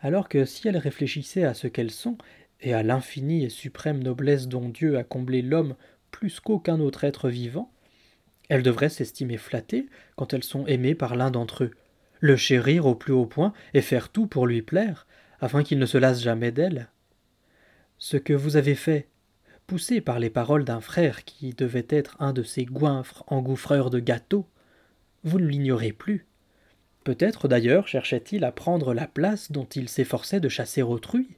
alors 0.00 0.30
que 0.30 0.46
si 0.46 0.66
elles 0.66 0.78
réfléchissaient 0.78 1.44
à 1.44 1.52
ce 1.52 1.66
qu'elles 1.66 1.90
sont 1.90 2.16
et 2.62 2.72
à 2.72 2.82
l'infinie 2.82 3.44
et 3.44 3.50
suprême 3.50 4.02
noblesse 4.02 4.48
dont 4.48 4.70
Dieu 4.70 4.96
a 4.96 5.04
comblé 5.04 5.42
l'homme 5.42 5.74
plus 6.10 6.40
qu'aucun 6.40 6.80
autre 6.80 7.04
être 7.04 7.28
vivant, 7.28 7.70
Elles 8.48 8.62
devraient 8.62 8.88
s'estimer 8.88 9.36
flattées 9.36 9.88
quand 10.16 10.32
elles 10.32 10.42
sont 10.42 10.66
aimées 10.66 10.94
par 10.94 11.16
l'un 11.16 11.30
d'entre 11.30 11.64
eux, 11.64 11.70
le 12.22 12.36
chérir 12.36 12.86
au 12.86 12.94
plus 12.94 13.12
haut 13.12 13.26
point 13.26 13.52
et 13.74 13.82
faire 13.82 14.08
tout 14.08 14.26
pour 14.26 14.46
lui 14.46 14.62
plaire, 14.62 15.06
afin 15.40 15.64
qu'il 15.64 15.78
ne 15.80 15.86
se 15.86 15.98
lasse 15.98 16.22
jamais 16.22 16.52
d'elle. 16.52 16.88
Ce 17.98 18.16
que 18.16 18.32
vous 18.32 18.56
avez 18.56 18.76
fait, 18.76 19.08
poussé 19.66 20.00
par 20.00 20.20
les 20.20 20.30
paroles 20.30 20.64
d'un 20.64 20.80
frère 20.80 21.24
qui 21.24 21.52
devait 21.52 21.86
être 21.88 22.16
un 22.20 22.32
de 22.32 22.44
ces 22.44 22.64
goinfres 22.64 23.24
engouffreurs 23.26 23.90
de 23.90 23.98
gâteaux, 23.98 24.46
vous 25.24 25.40
ne 25.40 25.46
l'ignorez 25.46 25.92
plus. 25.92 26.26
Peut-être 27.02 27.48
d'ailleurs 27.48 27.88
cherchait-il 27.88 28.44
à 28.44 28.52
prendre 28.52 28.94
la 28.94 29.08
place 29.08 29.50
dont 29.50 29.66
il 29.74 29.88
s'efforçait 29.88 30.40
de 30.40 30.48
chasser 30.48 30.82
autrui. 30.82 31.36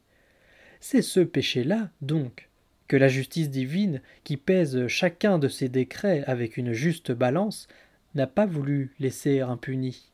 C'est 0.80 1.02
ce 1.02 1.20
péché-là, 1.20 1.88
donc, 2.02 2.50
que 2.88 2.98
la 2.98 3.08
justice 3.08 3.48
divine, 3.48 4.02
qui 4.22 4.36
pèse 4.36 4.86
chacun 4.86 5.38
de 5.38 5.48
ses 5.48 5.70
décrets 5.70 6.24
avec 6.26 6.58
une 6.58 6.74
juste 6.74 7.10
balance, 7.10 7.68
n'a 8.14 8.26
pas 8.26 8.44
voulu 8.44 8.94
laisser 8.98 9.40
impuni. 9.40 10.12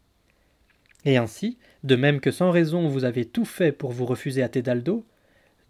Et 1.04 1.16
ainsi, 1.16 1.58
de 1.84 1.96
même 1.96 2.20
que 2.20 2.30
sans 2.30 2.50
raison 2.50 2.88
vous 2.88 3.04
avez 3.04 3.24
tout 3.24 3.44
fait 3.44 3.72
pour 3.72 3.92
vous 3.92 4.06
refuser 4.06 4.42
à 4.42 4.48
Tedaldo, 4.48 5.06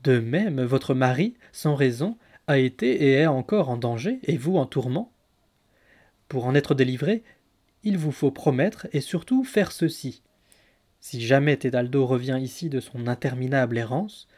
de 0.03 0.19
même 0.19 0.63
votre 0.63 0.95
mari, 0.95 1.35
sans 1.53 1.75
raison, 1.75 2.17
a 2.47 2.59
été 2.59 3.05
et 3.05 3.13
est 3.13 3.27
encore 3.27 3.69
en 3.69 3.77
danger, 3.77 4.19
et 4.25 4.37
vous 4.37 4.57
en 4.57 4.67
tourment. 4.67 5.13
Pour 6.29 6.47
en 6.47 6.55
être 6.55 6.75
délivré, 6.75 7.23
il 7.83 7.97
vous 7.97 8.13
faut 8.13 8.31
promettre 8.31 8.89
et 8.93 9.01
surtout 9.01 9.45
faire 9.45 9.73
ceci. 9.73 10.23
Si 11.01 11.21
jamais 11.21 11.57
Tedaldo 11.57 12.07
revient 12.07 12.39
ici 12.41 12.69
de 12.69 12.81
son 12.81 13.07
interminable 13.07 13.79
errance, 13.79 14.29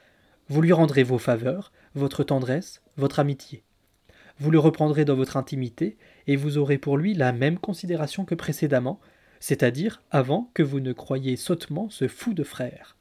vous 0.49 0.63
lui 0.63 0.73
rendrez 0.73 1.03
vos 1.03 1.19
faveurs, 1.19 1.73
votre 1.95 2.25
tendresse, 2.25 2.83
votre 2.97 3.19
amitié. 3.19 3.65
Vous 4.39 4.51
le 4.51 4.59
reprendrez 4.59 5.05
dans 5.05 5.17
votre 5.17 5.37
intimité, 5.37 5.97
et 6.27 6.37
vous 6.37 6.59
aurez 6.59 6.79
pour 6.79 6.97
lui 6.97 7.15
la 7.15 7.33
même 7.33 7.59
considération 7.59 8.25
que 8.25 8.35
précédemment, 8.35 9.01
c'est-à-dire 9.43 10.01
avant 10.13 10.53
que 10.55 10.63
vous 10.63 10.79
ne 10.79 10.93
croyiez 10.93 11.35
sottement 11.35 11.91
ce 11.91 12.07
fou 12.07 12.33
de 12.33 12.45
frère. 12.45 12.95